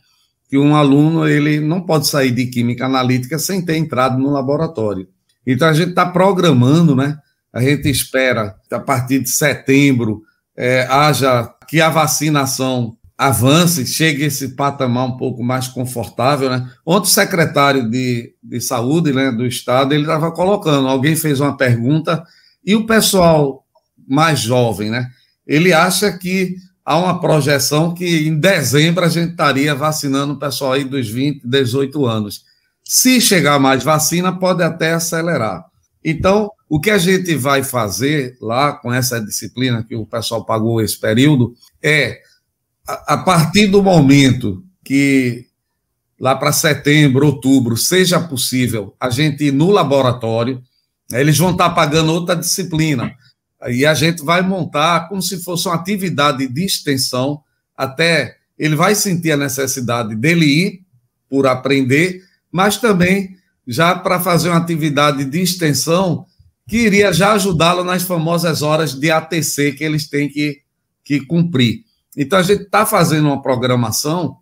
[0.49, 5.09] Que um aluno ele não pode sair de química analítica sem ter entrado no laboratório.
[5.47, 7.19] Então a gente está programando, né?
[7.53, 10.23] A gente espera que a partir de setembro
[10.57, 16.69] é, haja que a vacinação avance, chegue a esse patamar um pouco mais confortável, né?
[16.85, 21.57] Ontem o secretário de, de saúde né, do estado, ele estava colocando, alguém fez uma
[21.57, 22.25] pergunta,
[22.65, 23.65] e o pessoal
[24.07, 25.09] mais jovem, né?
[25.47, 30.73] Ele acha que há uma projeção que em dezembro a gente estaria vacinando o pessoal
[30.73, 32.45] aí dos 20, 18 anos.
[32.83, 35.65] Se chegar mais vacina, pode até acelerar.
[36.05, 40.83] Então, o que a gente vai fazer lá com essa disciplina que o pessoal pagou
[40.83, 42.19] esse período é
[42.87, 45.47] a, partir do momento que
[46.20, 50.62] lá para setembro, outubro, seja possível a gente ir no laboratório,
[51.11, 53.14] né, eles vão estar pagando outra disciplina.
[53.68, 57.41] E a gente vai montar como se fosse uma atividade de extensão,
[57.76, 60.80] até ele vai sentir a necessidade dele ir
[61.28, 62.22] por aprender,
[62.53, 66.26] mas também já para fazer uma atividade de extensão
[66.68, 70.61] que iria já ajudá-lo nas famosas horas de ATC que eles têm que,
[71.03, 71.85] que cumprir.
[72.17, 74.39] Então, a gente está fazendo uma programação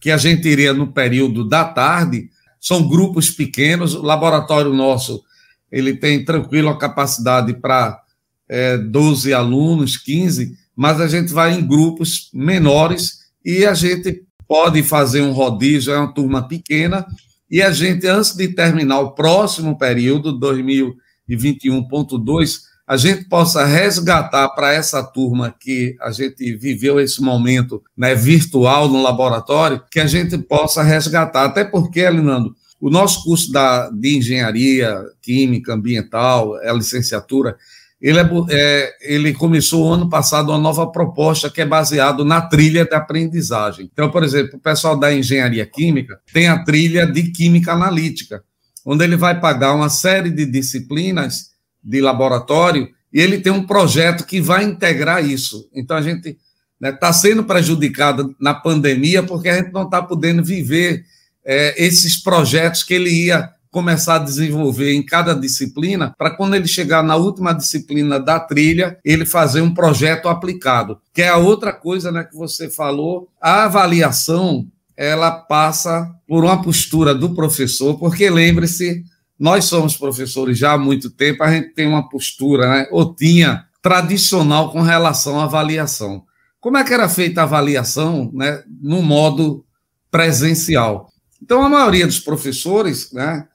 [0.00, 5.22] que a gente iria no período da tarde, são grupos pequenos, o laboratório nosso
[5.70, 8.02] ele tem tranquilo a capacidade para
[8.48, 14.82] é, 12 alunos, 15, mas a gente vai em grupos menores e a gente pode
[14.82, 17.06] fazer um rodízio, é uma turma pequena,
[17.50, 24.72] e a gente, antes de terminar o próximo período, 2021.2, a gente possa resgatar para
[24.72, 30.38] essa turma que a gente viveu esse momento né, virtual no laboratório, que a gente
[30.38, 31.44] possa resgatar.
[31.44, 37.58] Até porque, Elinando, o nosso curso da, de engenharia química ambiental, a licenciatura,
[38.00, 42.86] ele, é, é, ele começou ano passado uma nova proposta que é baseado na trilha
[42.86, 43.90] de aprendizagem.
[43.92, 48.42] Então, por exemplo, o pessoal da engenharia química tem a trilha de química analítica,
[48.86, 54.24] onde ele vai pagar uma série de disciplinas de laboratório e ele tem um projeto
[54.24, 55.68] que vai integrar isso.
[55.74, 56.38] Então, a gente está
[56.80, 61.04] né, tá sendo prejudicado na pandemia porque a gente não está podendo viver
[61.44, 66.66] é, esses projetos que ele ia começar a desenvolver em cada disciplina, para quando ele
[66.66, 70.98] chegar na última disciplina da trilha, ele fazer um projeto aplicado.
[71.12, 74.66] Que é a outra coisa né, que você falou, a avaliação
[74.96, 79.04] ela passa por uma postura do professor, porque lembre-se,
[79.38, 83.66] nós somos professores já há muito tempo, a gente tem uma postura, né, ou tinha,
[83.80, 86.24] tradicional com relação à avaliação.
[86.60, 89.64] Como é que era feita a avaliação né, no modo
[90.10, 91.12] presencial?
[91.40, 93.46] Então, a maioria dos professores, né,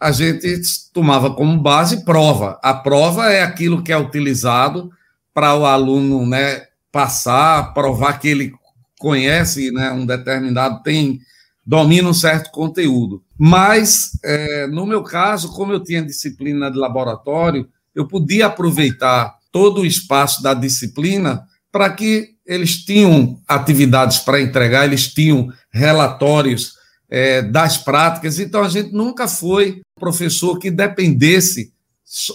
[0.00, 2.58] a gente tomava como base prova.
[2.62, 4.90] A prova é aquilo que é utilizado
[5.32, 8.52] para o aluno né, passar, provar que ele
[8.98, 11.20] conhece né, um determinado, tem,
[11.64, 13.22] domina um certo conteúdo.
[13.38, 19.82] Mas, é, no meu caso, como eu tinha disciplina de laboratório, eu podia aproveitar todo
[19.82, 26.74] o espaço da disciplina para que eles tinham atividades para entregar, eles tinham relatórios
[27.08, 28.40] é, das práticas.
[28.40, 31.72] Então, a gente nunca foi professor que dependesse,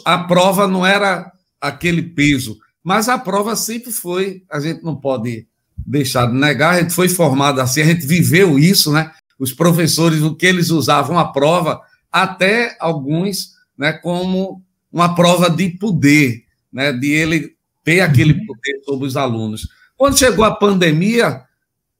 [0.06, 5.48] a prova não era aquele peso, mas a prova sempre foi, a gente não pode
[5.86, 9.12] deixar de negar, a gente foi formado assim, a gente viveu isso, né?
[9.44, 15.72] Os professores, o que eles usavam a prova, até alguns, né, como uma prova de
[15.72, 19.68] poder, né, de ele ter aquele poder sobre os alunos.
[19.98, 21.42] Quando chegou a pandemia,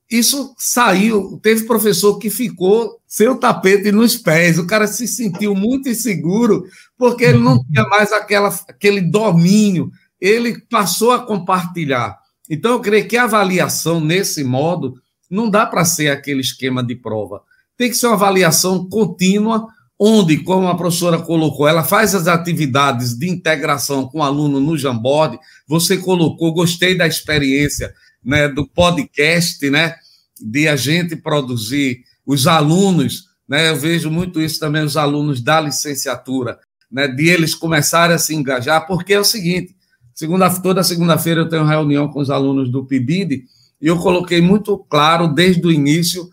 [0.10, 1.38] isso saiu.
[1.44, 4.58] Teve professor que ficou sem o tapete nos pés.
[4.58, 6.64] O cara se sentiu muito inseguro
[6.98, 9.92] porque ele não tinha mais aquela, aquele domínio.
[10.22, 12.18] Ele passou a compartilhar.
[12.50, 14.96] Então, eu creio que a avaliação nesse modo
[15.34, 17.42] não dá para ser aquele esquema de prova.
[17.76, 19.68] Tem que ser uma avaliação contínua,
[20.00, 24.78] onde, como a professora colocou, ela faz as atividades de integração com o aluno no
[24.78, 25.40] Jamboard.
[25.68, 29.96] Você colocou, gostei da experiência né, do podcast, né,
[30.40, 35.60] de a gente produzir os alunos, né, eu vejo muito isso também, os alunos da
[35.60, 36.58] licenciatura,
[36.92, 39.76] né, de eles começarem a se engajar, porque é o seguinte,
[40.14, 43.44] segunda, toda segunda-feira eu tenho reunião com os alunos do PIBID,
[43.84, 46.30] e eu coloquei muito claro desde o início,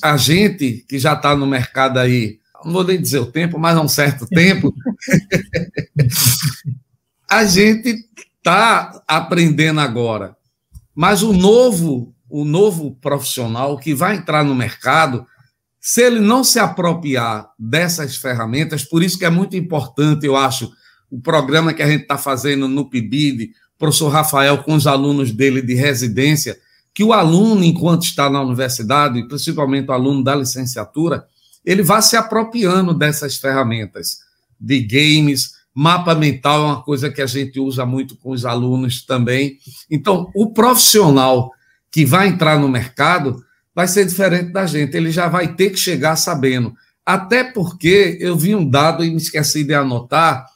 [0.00, 3.76] a gente que já está no mercado aí, não vou nem dizer o tempo, mas
[3.76, 4.72] há um certo tempo,
[7.28, 7.96] a gente
[8.36, 10.36] está aprendendo agora.
[10.94, 15.26] Mas o novo, o novo profissional que vai entrar no mercado,
[15.80, 20.70] se ele não se apropriar dessas ferramentas, por isso que é muito importante, eu acho,
[21.10, 25.62] o programa que a gente está fazendo no PIBID, professor Rafael com os alunos dele
[25.62, 26.58] de residência,
[26.94, 31.26] que o aluno, enquanto está na universidade, principalmente o aluno da licenciatura,
[31.64, 34.20] ele vá se apropriando dessas ferramentas
[34.58, 39.04] de games, Mapa mental é uma coisa que a gente usa muito com os alunos
[39.04, 39.58] também.
[39.90, 41.52] Então, o profissional
[41.90, 45.76] que vai entrar no mercado vai ser diferente da gente, ele já vai ter que
[45.76, 46.74] chegar sabendo.
[47.04, 50.46] Até porque eu vi um dado e me esqueci de anotar: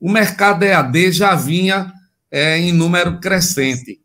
[0.00, 1.92] o mercado EAD já vinha
[2.30, 4.00] é, em número crescente.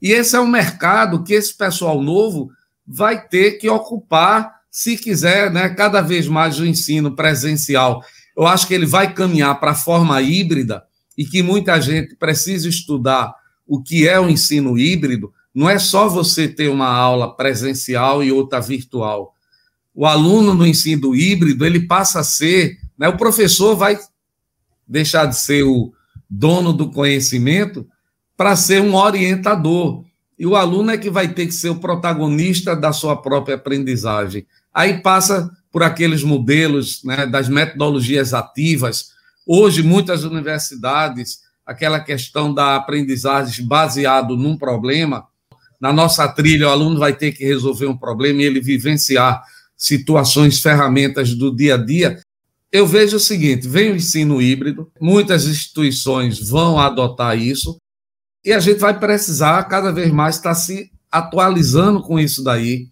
[0.00, 2.50] E esse é um mercado que esse pessoal novo
[2.86, 8.02] vai ter que ocupar, se quiser, né, cada vez mais o ensino presencial
[8.36, 10.82] eu acho que ele vai caminhar para a forma híbrida
[11.16, 13.32] e que muita gente precisa estudar
[13.66, 15.32] o que é o ensino híbrido.
[15.54, 19.32] Não é só você ter uma aula presencial e outra virtual.
[19.94, 23.96] O aluno no ensino híbrido, ele passa a ser, né, o professor vai
[24.86, 25.92] deixar de ser o
[26.28, 27.86] dono do conhecimento
[28.36, 30.04] para ser um orientador.
[30.38, 34.46] E o aluno é que vai ter que ser o protagonista da sua própria aprendizagem.
[34.72, 39.10] Aí passa por aqueles modelos né, das metodologias ativas.
[39.46, 45.26] Hoje, muitas universidades, aquela questão da aprendizagem baseado num problema,
[45.80, 49.42] na nossa trilha, o aluno vai ter que resolver um problema e ele vivenciar
[49.76, 52.20] situações, ferramentas do dia a dia.
[52.74, 57.80] Eu vejo o seguinte: vem o ensino híbrido, muitas instituições vão adotar isso,
[58.44, 62.88] e a gente vai precisar cada vez mais estar se atualizando com isso daí,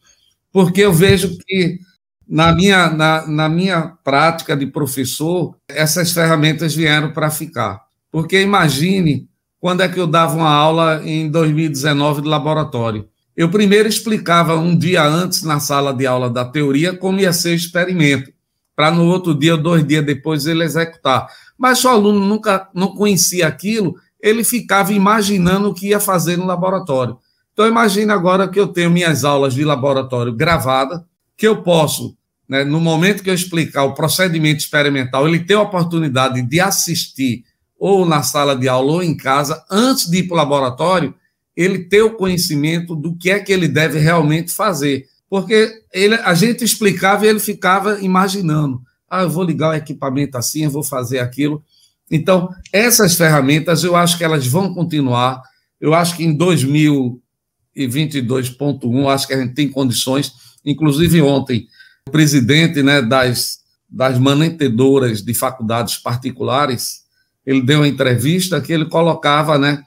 [0.52, 1.80] porque eu vejo que
[2.28, 7.82] na minha, na, na minha prática de professor, essas ferramentas vieram para ficar.
[8.08, 9.28] Porque imagine
[9.58, 13.08] quando é que eu dava uma aula em 2019 de laboratório.
[13.36, 17.50] Eu primeiro explicava um dia antes na sala de aula da teoria como ia ser
[17.50, 18.31] o experimento,
[18.74, 21.26] para no outro dia, dois dias depois, ele executar.
[21.58, 26.36] Mas se o aluno nunca não conhecia aquilo, ele ficava imaginando o que ia fazer
[26.36, 27.18] no laboratório.
[27.52, 31.00] Então, imagine agora que eu tenho minhas aulas de laboratório gravadas,
[31.36, 32.16] que eu posso,
[32.48, 37.44] né, no momento que eu explicar o procedimento experimental, ele ter a oportunidade de assistir
[37.78, 41.14] ou na sala de aula ou em casa, antes de ir para o laboratório,
[41.56, 45.04] ele ter o conhecimento do que é que ele deve realmente fazer.
[45.32, 48.82] Porque ele, a gente explicava e ele ficava imaginando.
[49.08, 51.64] Ah, eu vou ligar o equipamento assim, eu vou fazer aquilo.
[52.10, 55.40] Então, essas ferramentas, eu acho que elas vão continuar.
[55.80, 60.34] Eu acho que em 2022.1, acho que a gente tem condições.
[60.62, 61.66] Inclusive, ontem,
[62.06, 67.04] o presidente né, das, das manutentoras de faculdades particulares,
[67.46, 69.82] ele deu uma entrevista que ele colocava né,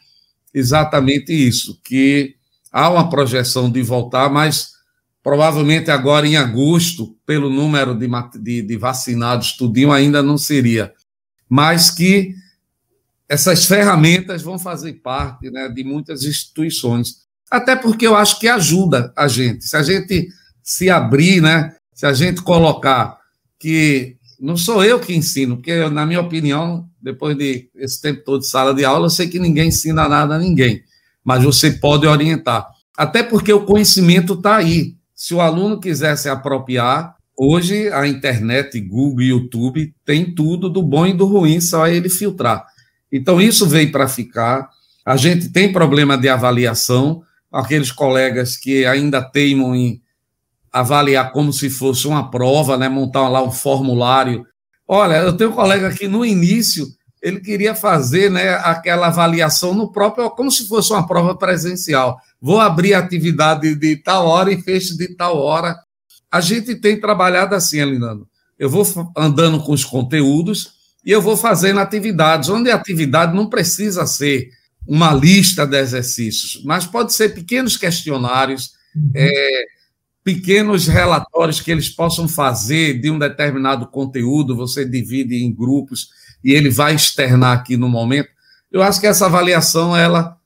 [0.52, 2.34] exatamente isso, que
[2.72, 4.74] há uma projeção de voltar, mas
[5.26, 8.08] provavelmente agora em agosto, pelo número de,
[8.40, 10.94] de, de vacinados, tudinho ainda não seria,
[11.50, 12.36] mas que
[13.28, 19.12] essas ferramentas vão fazer parte né, de muitas instituições, até porque eu acho que ajuda
[19.18, 19.66] a gente.
[19.66, 20.28] Se a gente
[20.62, 23.18] se abrir, né, se a gente colocar
[23.58, 28.42] que não sou eu que ensino, porque, na minha opinião, depois de esse tempo todo
[28.42, 30.84] de sala de aula, eu sei que ninguém ensina nada a ninguém,
[31.24, 32.68] mas você pode orientar.
[32.96, 34.95] Até porque o conhecimento está aí.
[35.16, 41.08] Se o aluno quiser se apropriar, hoje a internet, Google, YouTube, tem tudo do bom
[41.08, 42.66] e do ruim, só ele filtrar.
[43.10, 44.70] Então, isso veio para ficar.
[45.06, 50.02] A gente tem problema de avaliação, aqueles colegas que ainda teimam em
[50.70, 52.90] avaliar como se fosse uma prova, né?
[52.90, 54.46] montar lá um formulário.
[54.86, 56.86] Olha, eu tenho um colega que no início
[57.26, 62.20] ele queria fazer né, aquela avaliação no próprio, como se fosse uma prova presencial.
[62.40, 65.76] Vou abrir a atividade de tal hora e fecho de tal hora.
[66.32, 68.28] A gente tem trabalhado assim, Alinando.
[68.60, 68.86] Eu vou
[69.18, 70.74] andando com os conteúdos
[71.04, 74.48] e eu vou fazendo atividades, onde a atividade não precisa ser
[74.88, 78.74] uma lista de exercícios, mas pode ser pequenos questionários,
[79.16, 79.66] é,
[80.24, 86.10] pequenos relatórios que eles possam fazer de um determinado conteúdo, você divide em grupos
[86.46, 88.30] e ele vai externar aqui no momento.
[88.72, 90.38] Eu acho que essa avaliação ela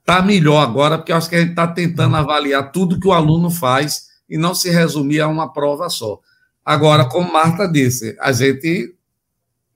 [0.00, 3.12] está melhor agora, porque eu acho que a gente está tentando avaliar tudo que o
[3.12, 6.18] aluno faz e não se resumir a uma prova só.
[6.64, 8.94] Agora, como Marta disse, a gente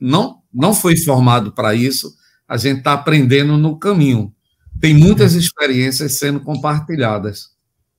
[0.00, 2.16] não, não foi formado para isso,
[2.48, 4.34] a gente está aprendendo no caminho.
[4.80, 7.50] Tem muitas experiências sendo compartilhadas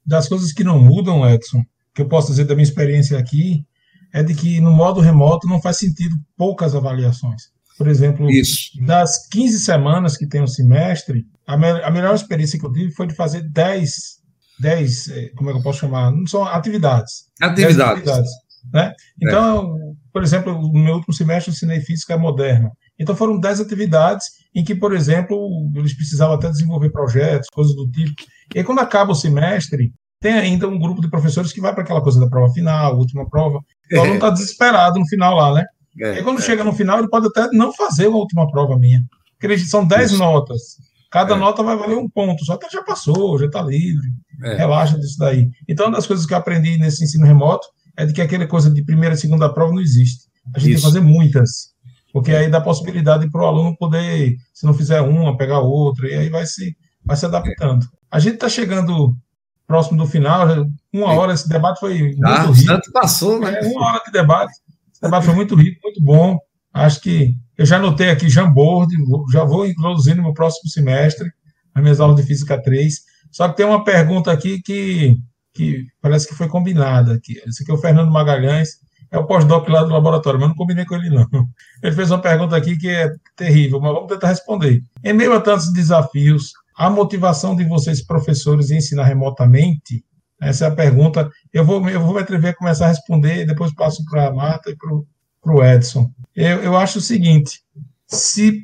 [0.04, 3.64] das coisas que não mudam, Edson, que eu posso dizer da minha experiência aqui,
[4.14, 7.52] é de que no modo remoto não faz sentido poucas avaliações.
[7.78, 8.70] Por exemplo, Isso.
[8.86, 12.92] das 15 semanas que tem o semestre, a, me a melhor experiência que eu tive
[12.92, 13.92] foi de fazer 10,
[14.60, 16.12] 10 eh, como é que eu posso chamar?
[16.12, 17.26] Não são atividades.
[17.42, 18.08] Atividades.
[18.08, 18.32] atividades
[18.72, 18.94] né?
[19.22, 19.94] Então, é.
[20.12, 22.72] por exemplo, no meu último semestre eu ensinei física moderna.
[22.98, 27.90] Então foram 10 atividades em que, por exemplo, eles precisavam até desenvolver projetos, coisas do
[27.90, 28.14] tipo.
[28.54, 31.84] E aí, quando acaba o semestre, tem ainda um grupo de professores que vai para
[31.84, 33.60] aquela coisa da prova final, última prova.
[33.98, 35.66] O aluno está desesperado no final lá, né?
[36.02, 36.42] É, e quando é.
[36.42, 39.04] chega no final, ele pode até não fazer a última prova minha.
[39.40, 40.78] Porque são 10 notas.
[41.12, 41.38] Cada é.
[41.38, 44.08] nota vai valer um ponto, só que já passou, já está livre.
[44.44, 44.56] É.
[44.56, 45.50] Relaxa disso daí.
[45.68, 48.70] Então, uma das coisas que eu aprendi nesse ensino remoto é de que aquela coisa
[48.70, 50.26] de primeira e segunda prova não existe.
[50.56, 50.84] A gente Isso.
[50.84, 51.74] tem que fazer muitas.
[52.12, 56.14] Porque aí dá possibilidade para o aluno poder, se não fizer uma, pegar outra, e
[56.14, 57.88] aí vai se, vai se adaptando.
[58.10, 59.16] A gente está chegando
[59.68, 60.48] próximo do final,
[60.92, 62.92] uma hora, esse debate foi ah, muito rico.
[62.92, 63.60] passou, né?
[63.60, 64.54] É, uma hora de debate.
[64.92, 66.38] Esse debate foi muito rico, muito bom.
[66.74, 68.94] Acho que eu já anotei aqui Jamboard,
[69.32, 71.32] já vou introduzir no meu próximo semestre,
[71.74, 73.02] nas minhas aulas de Física 3.
[73.32, 75.18] Só que tem uma pergunta aqui que,
[75.54, 77.14] que parece que foi combinada.
[77.14, 77.42] Aqui.
[77.48, 78.84] Esse aqui é o Fernando Magalhães
[79.14, 81.28] é o pós-doc lá do laboratório, mas não combinei com ele, não.
[81.84, 84.82] Ele fez uma pergunta aqui que é terrível, mas vamos tentar responder.
[85.04, 90.04] Em meio a tantos desafios, a motivação de vocês, professores, em ensinar remotamente?
[90.42, 91.30] Essa é a pergunta.
[91.52, 94.72] Eu vou, eu vou me atrever a começar a responder, depois passo para a Marta
[94.72, 96.12] e para o Edson.
[96.36, 97.62] Eu, eu acho o seguinte:
[98.08, 98.62] se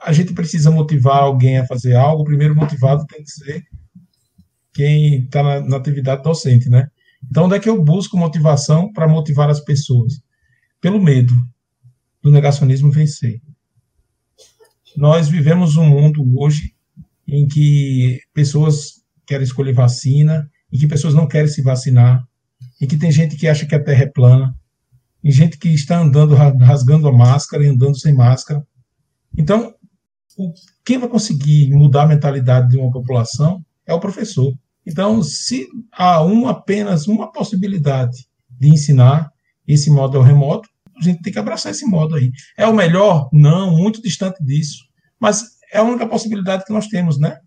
[0.00, 3.64] a gente precisa motivar alguém a fazer algo, o primeiro motivado tem que ser
[4.72, 6.88] quem está na, na atividade docente, né?
[7.28, 10.20] Então, onde é que eu busco motivação para motivar as pessoas?
[10.80, 11.34] Pelo medo
[12.22, 13.40] do negacionismo vencer.
[14.96, 16.75] Nós vivemos um mundo hoje
[17.26, 22.24] em que pessoas querem escolher vacina, em que pessoas não querem se vacinar,
[22.80, 24.54] em que tem gente que acha que a Terra é plana,
[25.22, 28.64] em gente que está andando rasgando a máscara e andando sem máscara.
[29.36, 29.74] Então,
[30.84, 34.54] quem vai conseguir mudar a mentalidade de uma população é o professor.
[34.86, 38.16] Então, se há um, apenas uma possibilidade
[38.48, 39.30] de ensinar
[39.66, 42.30] esse modo remoto, a gente tem que abraçar esse modo aí.
[42.56, 43.28] É o melhor?
[43.32, 44.84] Não, muito distante disso.
[45.18, 47.38] Mas é a única possibilidade que nós temos, né?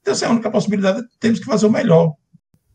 [0.00, 2.14] Então, se é a única possibilidade, temos que fazer o melhor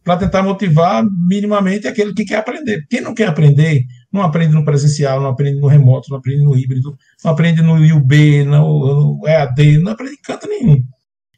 [0.03, 2.86] para tentar motivar minimamente aquele que quer aprender.
[2.89, 6.55] Quem não quer aprender, não aprende no presencial, não aprende no remoto, não aprende no
[6.55, 10.84] híbrido, não aprende no IUB, no, no EAD, não aprende em canto nenhum.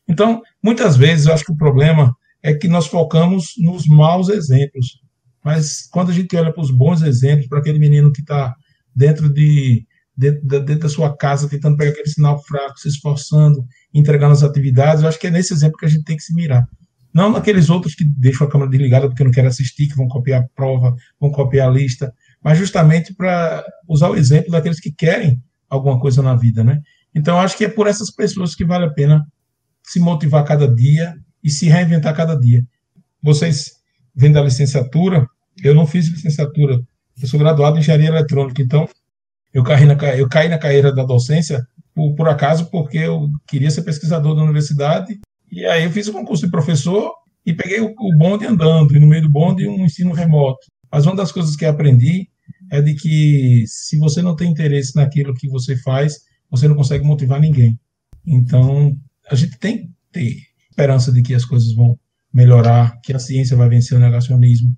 [0.07, 5.01] Então, muitas vezes, eu acho que o problema é que nós focamos nos maus exemplos.
[5.43, 8.53] Mas quando a gente olha para os bons exemplos, para aquele menino que está
[8.95, 9.85] dentro de
[10.21, 14.43] dentro da, dentro da, sua casa, tentando pegar aquele sinal fraco, se esforçando, entregando as
[14.43, 16.67] atividades, eu acho que é nesse exemplo que a gente tem que se mirar.
[17.11, 20.43] Não naqueles outros que deixam a câmera desligada porque não querem assistir, que vão copiar
[20.43, 25.41] a prova, vão copiar a lista, mas justamente para usar o exemplo daqueles que querem
[25.67, 26.79] alguma coisa na vida, né?
[27.13, 29.25] Então, acho que é por essas pessoas que vale a pena
[29.83, 32.63] se motivar cada dia e se reinventar cada dia.
[33.21, 33.71] Vocês
[34.15, 35.27] vêm da licenciatura,
[35.63, 36.79] eu não fiz licenciatura,
[37.21, 38.87] eu sou graduado em engenharia eletrônica, então
[39.53, 43.69] eu caí na, eu caí na carreira da docência por, por acaso, porque eu queria
[43.69, 45.19] ser pesquisador da universidade
[45.51, 47.11] e aí eu fiz o concurso de professor
[47.45, 50.59] e peguei o, o bonde andando, e no meio do bonde um ensino remoto.
[50.91, 52.29] Mas uma das coisas que aprendi
[52.71, 57.03] é de que se você não tem interesse naquilo que você faz, você não consegue
[57.03, 57.77] motivar ninguém.
[58.25, 58.95] Então,
[59.29, 60.37] a gente tem que ter
[60.69, 61.97] esperança de que as coisas vão
[62.33, 64.75] melhorar, que a ciência vai vencer o negacionismo.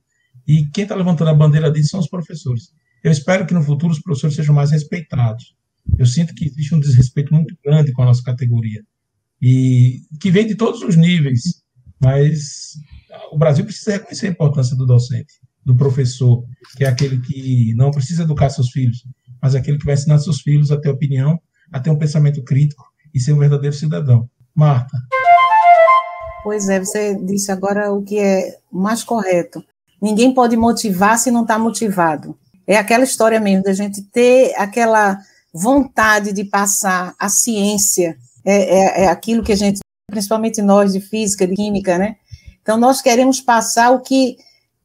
[0.47, 2.69] E quem está levantando a bandeira disso são os professores.
[3.03, 5.55] Eu espero que no futuro os professores sejam mais respeitados.
[5.99, 8.81] Eu sinto que existe um desrespeito muito grande com a nossa categoria
[9.41, 11.41] e que vem de todos os níveis,
[12.01, 12.75] mas
[13.29, 15.33] o Brasil precisa reconhecer a importância do docente,
[15.65, 16.45] do professor,
[16.77, 19.03] que é aquele que não precisa educar seus filhos,
[19.41, 21.37] mas é aquele que vai ensinar seus filhos a ter opinião,
[21.73, 24.29] a ter um pensamento crítico e ser um verdadeiro cidadão.
[24.55, 24.97] Marta.
[26.43, 29.61] Pois é, você disse agora o que é mais correto.
[30.01, 32.37] Ninguém pode motivar se não está motivado.
[32.65, 35.19] É aquela história mesmo da gente ter aquela
[35.53, 40.99] vontade de passar a ciência é, é, é aquilo que a gente, principalmente nós de
[40.99, 42.15] física, de química, né?
[42.61, 44.37] Então, nós queremos passar o que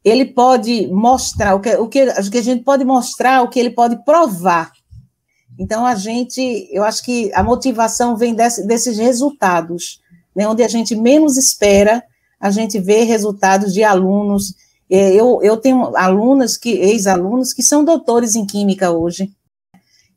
[0.05, 3.59] ele pode mostrar, o que, o que, o que a gente pode mostrar, o que
[3.59, 4.72] ele pode provar.
[5.59, 10.01] Então, a gente, eu acho que a motivação vem desse, desses resultados,
[10.35, 12.03] né, onde a gente menos espera,
[12.41, 14.55] a gente vê resultados de alunos.
[14.91, 19.30] É, eu, eu tenho alunas, que ex-alunos, que são doutores em química hoje,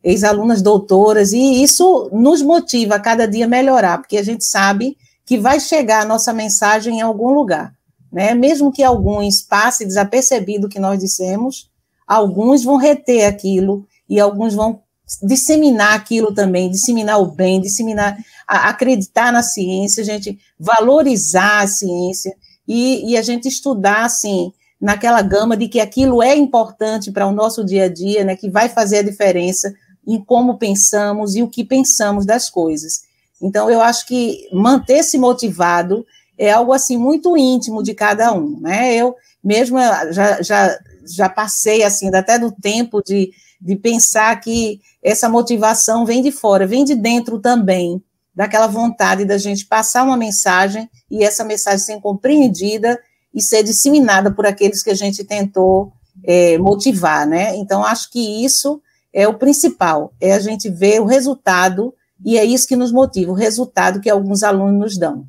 [0.04, 5.38] ex-alunas doutoras, e isso nos motiva a cada dia melhorar, porque a gente sabe que
[5.38, 7.74] vai chegar a nossa mensagem em algum lugar,
[8.12, 8.34] né?
[8.34, 11.70] Mesmo que alguns passem desapercebido o que nós dissemos,
[12.08, 14.82] alguns vão reter aquilo e alguns vão
[15.22, 18.18] disseminar aquilo também, disseminar o bem, disseminar,
[18.48, 22.34] acreditar na ciência, a gente valorizar a ciência
[22.68, 24.52] e, e a gente estudar, assim,
[24.82, 28.50] naquela gama de que aquilo é importante para o nosso dia a dia, né, que
[28.50, 29.72] vai fazer a diferença
[30.08, 33.04] em como pensamos e o que pensamos das coisas.
[33.40, 36.06] Então, eu acho que manter-se motivado
[36.38, 38.96] é algo assim muito íntimo de cada um, né?
[38.96, 39.78] Eu mesmo
[40.12, 46.22] já, já, já passei assim até do tempo de, de pensar que essa motivação vem
[46.22, 48.02] de fora, vem de dentro também,
[48.34, 53.00] daquela vontade da gente passar uma mensagem e essa mensagem ser compreendida
[53.34, 55.94] e ser disseminada por aqueles que a gente tentou
[56.24, 57.56] é, motivar, né?
[57.56, 58.82] Então, acho que isso
[59.14, 61.94] é o principal, é a gente ver o resultado,
[62.24, 65.26] e é isso que nos motiva, o resultado que alguns alunos nos dão.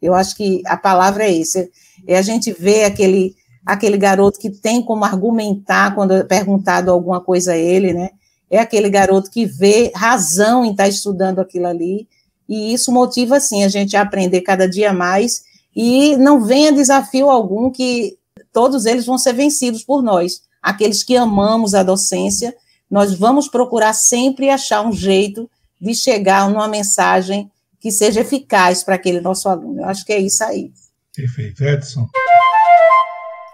[0.00, 1.70] Eu acho que a palavra é esse,
[2.06, 7.20] é a gente ver aquele, aquele garoto que tem como argumentar quando é perguntado alguma
[7.20, 8.10] coisa a ele, né?
[8.50, 12.08] É aquele garoto que vê razão em estar estudando aquilo ali,
[12.48, 15.42] e isso motiva, sim, a gente a aprender cada dia mais,
[15.74, 18.18] e não venha desafio algum que
[18.52, 22.54] todos eles vão ser vencidos por nós, aqueles que amamos a docência
[22.92, 25.50] nós vamos procurar sempre achar um jeito
[25.80, 27.50] de chegar numa mensagem
[27.80, 29.80] que seja eficaz para aquele nosso aluno.
[29.80, 30.70] Eu acho que é isso aí.
[31.16, 31.64] Perfeito.
[31.64, 32.06] Edson.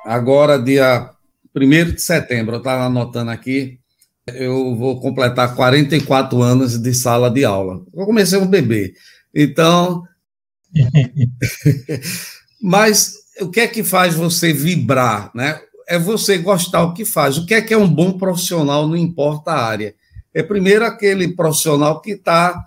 [0.04, 1.08] Agora, dia
[1.54, 3.78] 1 de setembro, eu estava anotando aqui,
[4.26, 7.80] eu vou completar 44 anos de sala de aula.
[7.94, 8.92] Eu comecei um bebê.
[9.32, 10.02] Então.
[12.60, 15.60] Mas o que é que faz você vibrar, né?
[15.88, 17.38] é você gostar do que faz.
[17.38, 19.94] O que é que é um bom profissional, não importa a área.
[20.34, 22.66] É primeiro aquele profissional que está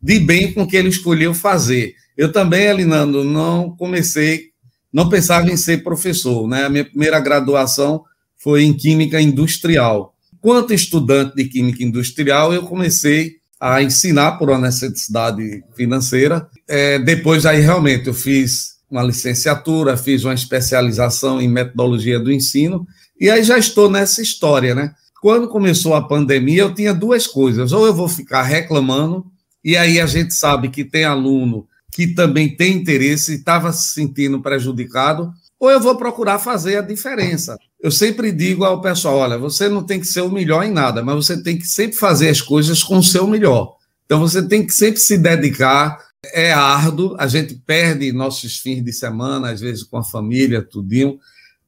[0.00, 1.94] de bem com o que ele escolheu fazer.
[2.14, 4.50] Eu também, Elinando, não comecei,
[4.92, 6.64] não pensava em ser professor, né?
[6.64, 8.04] A minha primeira graduação
[8.36, 10.14] foi em Química Industrial.
[10.38, 16.48] Quanto estudante de Química Industrial, eu comecei a ensinar por uma necessidade financeira.
[16.66, 22.86] É, depois aí realmente eu fiz uma licenciatura, fiz uma especialização em metodologia do ensino
[23.20, 24.92] e aí já estou nessa história, né?
[25.20, 29.26] Quando começou a pandemia, eu tinha duas coisas: ou eu vou ficar reclamando,
[29.64, 33.92] e aí a gente sabe que tem aluno que também tem interesse e estava se
[33.92, 37.58] sentindo prejudicado, ou eu vou procurar fazer a diferença.
[37.80, 41.02] Eu sempre digo ao pessoal: olha, você não tem que ser o melhor em nada,
[41.02, 43.76] mas você tem que sempre fazer as coisas com o seu melhor.
[44.04, 46.08] Então você tem que sempre se dedicar.
[46.34, 51.18] É árduo, a gente perde nossos fins de semana, às vezes com a família, tudinho,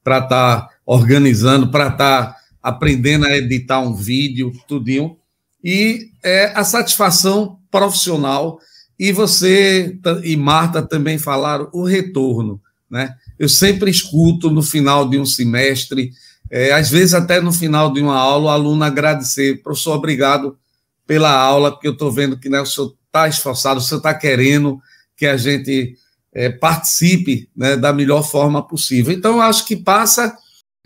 [0.02, 5.16] para estar tá organizando, para estar tá aprendendo a editar um vídeo, tudinho.
[5.62, 8.58] E é a satisfação profissional.
[8.98, 12.60] E você e Marta também falaram o retorno,
[12.90, 13.14] né?
[13.40, 16.12] Eu sempre escuto no final de um semestre,
[16.50, 20.58] é, às vezes até no final de uma aula, o aluno agradecer, professor, obrigado
[21.06, 24.12] pela aula, porque eu estou vendo que né, o senhor está esforçado, o senhor está
[24.12, 24.78] querendo
[25.16, 25.96] que a gente
[26.34, 29.10] é, participe né, da melhor forma possível.
[29.10, 30.36] Então, acho que passa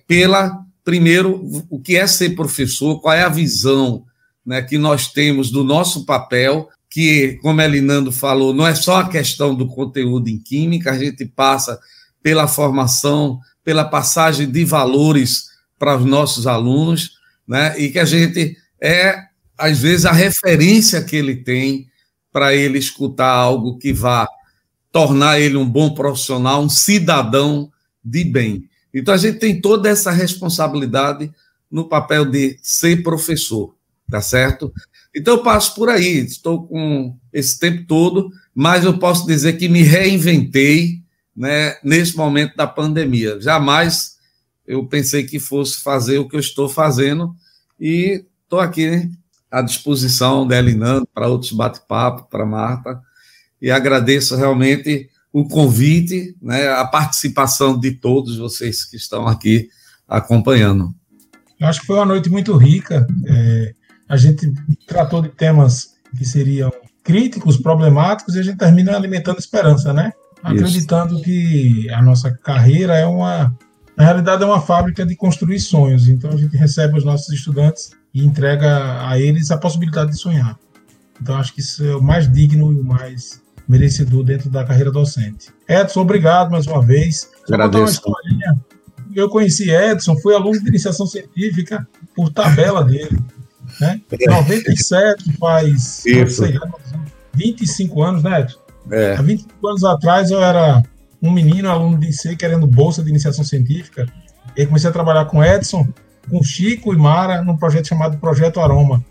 [0.07, 4.05] pela, primeiro, o que é ser professor, qual é a visão
[4.47, 8.99] né, que nós temos do nosso papel, que, como a Elinando falou, não é só
[8.99, 11.81] a questão do conteúdo em química, a gente passa
[12.25, 17.79] pela formação, pela passagem de valores para os nossos alunos, né?
[17.79, 19.25] E que a gente é,
[19.59, 21.87] às vezes, a referência que ele tem
[22.33, 24.27] para ele escutar algo que vá
[24.91, 27.71] tornar ele um bom profissional, um cidadão
[28.03, 28.69] de bem.
[28.93, 31.31] Então, a gente tem toda essa responsabilidade
[31.71, 33.75] no papel de ser professor,
[34.11, 34.73] tá certo?
[35.15, 39.69] Então, eu passo por aí, estou com esse tempo todo, mas eu posso dizer que
[39.69, 41.04] me reinventei
[41.37, 43.41] né, nesse momento da pandemia.
[43.41, 44.15] Jamais
[44.67, 47.35] eu pensei que fosse fazer o que eu estou fazendo
[47.79, 49.11] e estou aqui né,
[49.51, 53.01] à disposição da Elinando para outros bate-papo, para Marta,
[53.61, 59.69] e agradeço realmente o convite, né, a participação de todos vocês que estão aqui
[60.09, 60.95] acompanhando.
[61.59, 63.07] Eu acho que foi uma noite muito rica.
[63.27, 63.75] É,
[64.09, 64.53] a gente
[64.87, 66.71] tratou de temas que seriam
[67.03, 70.13] críticos, problemáticos, e a gente termina alimentando esperança, né?
[70.45, 71.25] Acreditando Isso.
[71.25, 73.57] que a nossa carreira é uma,
[73.97, 76.07] na realidade, é uma fábrica de construir sonhos.
[76.07, 80.57] Então a gente recebe os nossos estudantes e entrega a eles a possibilidade de sonhar.
[81.21, 84.91] Então acho que isso é o mais digno e o mais merecedor dentro da carreira
[84.91, 85.51] docente.
[85.67, 87.31] Edson, obrigado mais uma vez.
[87.49, 88.03] Agradeço.
[89.15, 93.19] Eu conheci Edson, fui aluno de iniciação científica por tabela dele.
[93.81, 94.01] Né?
[94.29, 95.33] 97 é.
[95.39, 96.45] faz Isso.
[96.45, 96.59] Sei,
[97.33, 98.64] 25 anos, né, Edson?
[98.91, 99.15] É.
[99.15, 100.83] Há 25 anos atrás eu era
[101.23, 104.07] um menino, aluno de IC, querendo bolsa de iniciação científica.
[104.57, 105.89] E comecei a trabalhar com Edson,
[106.29, 109.05] com Chico e Mara, num projeto chamado Projeto Aroma.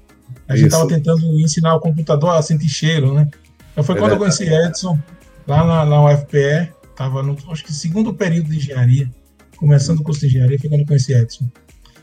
[0.47, 3.27] A gente estava tentando ensinar o computador a sentir cheiro, né?
[3.71, 4.13] Então foi é quando verdade.
[4.13, 4.99] eu conheci Edson,
[5.47, 9.09] lá na, na UFPE, estava no, acho que segundo período de engenharia,
[9.57, 11.49] começando o curso de engenharia, foi quando eu conheci Edson.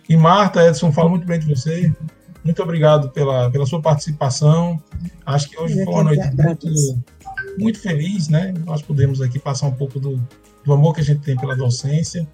[0.08, 1.92] E Marta, Edson, fala muito bem de você.
[2.42, 4.82] Muito obrigado pela, pela sua participação.
[5.24, 6.66] Acho que hoje foi uma noite muito,
[7.58, 8.52] muito feliz, né?
[8.64, 10.20] Nós podemos aqui passar um pouco do,
[10.64, 12.26] do amor que a gente tem pela docência.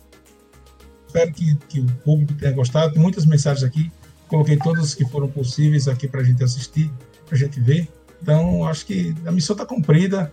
[1.07, 2.93] Espero que, que o público tenha gostado.
[2.93, 3.91] Tem muitas mensagens aqui.
[4.29, 6.91] Coloquei todas que foram possíveis aqui para a gente assistir,
[7.27, 7.89] para a gente ver.
[8.21, 10.33] Então, acho que a missão está cumprida.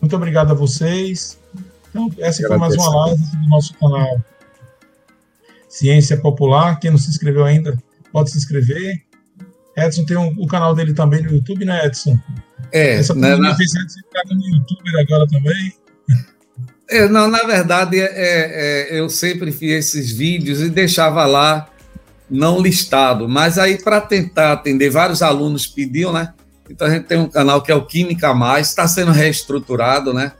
[0.00, 1.38] Muito obrigado a vocês.
[1.90, 4.20] Então, essa foi mais uma live do nosso canal
[5.68, 6.78] Ciência Popular.
[6.78, 7.76] Quem não se inscreveu ainda,
[8.12, 9.04] pode se inscrever.
[9.76, 12.18] Edson tem um, o canal dele também no YouTube, né, Edson?
[12.72, 13.50] É, Essa né, na...
[13.50, 15.72] Edson no YouTube agora também.
[16.88, 21.68] É, não, na verdade, é, é, eu sempre fiz esses vídeos e deixava lá
[22.30, 26.34] não listado, mas aí para tentar atender, vários alunos pediam, né?
[26.68, 30.32] Então a gente tem um canal que é o Química Mais, está sendo reestruturado, né?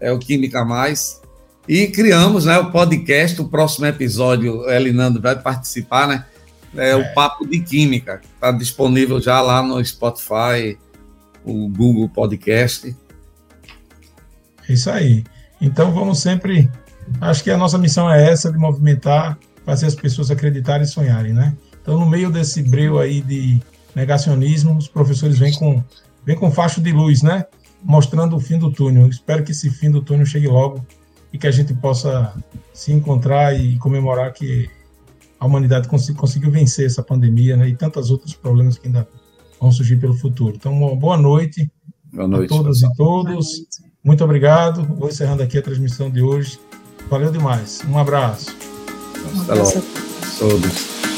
[0.00, 1.20] É o Química Mais.
[1.68, 6.24] E criamos né, o podcast, o próximo episódio, Elinando vai participar, né?
[6.76, 6.96] é, é.
[6.96, 8.20] o Papo de Química.
[8.34, 10.78] Está disponível já lá no Spotify,
[11.44, 12.96] o Google Podcast.
[14.68, 15.24] É isso aí.
[15.60, 16.70] Então vamos sempre.
[17.20, 21.32] Acho que a nossa missão é essa de movimentar, fazer as pessoas acreditarem e sonharem,
[21.32, 21.56] né?
[21.80, 23.60] Então, no meio desse breu aí de
[23.94, 25.82] negacionismo, os professores vêm com,
[26.24, 27.44] vêm com facho de luz, né?
[27.82, 29.08] Mostrando o fim do túnel.
[29.08, 30.86] Espero que esse fim do túnel chegue logo
[31.32, 32.34] e que a gente possa
[32.72, 34.70] se encontrar e comemorar que
[35.40, 39.08] a humanidade cons conseguiu vencer essa pandemia né, e tantos outros problemas que ainda
[39.62, 40.56] vão surgir pelo futuro.
[40.56, 41.70] Então, uma boa noite,
[42.12, 42.92] boa noite a todas pessoal.
[42.92, 43.46] e todos.
[44.02, 44.84] Muito obrigado.
[44.96, 46.58] Vou encerrando aqui a transmissão de hoje.
[47.08, 47.80] Valeu demais.
[47.88, 48.50] Um abraço.
[49.42, 49.82] Até logo.
[50.38, 51.11] Todos.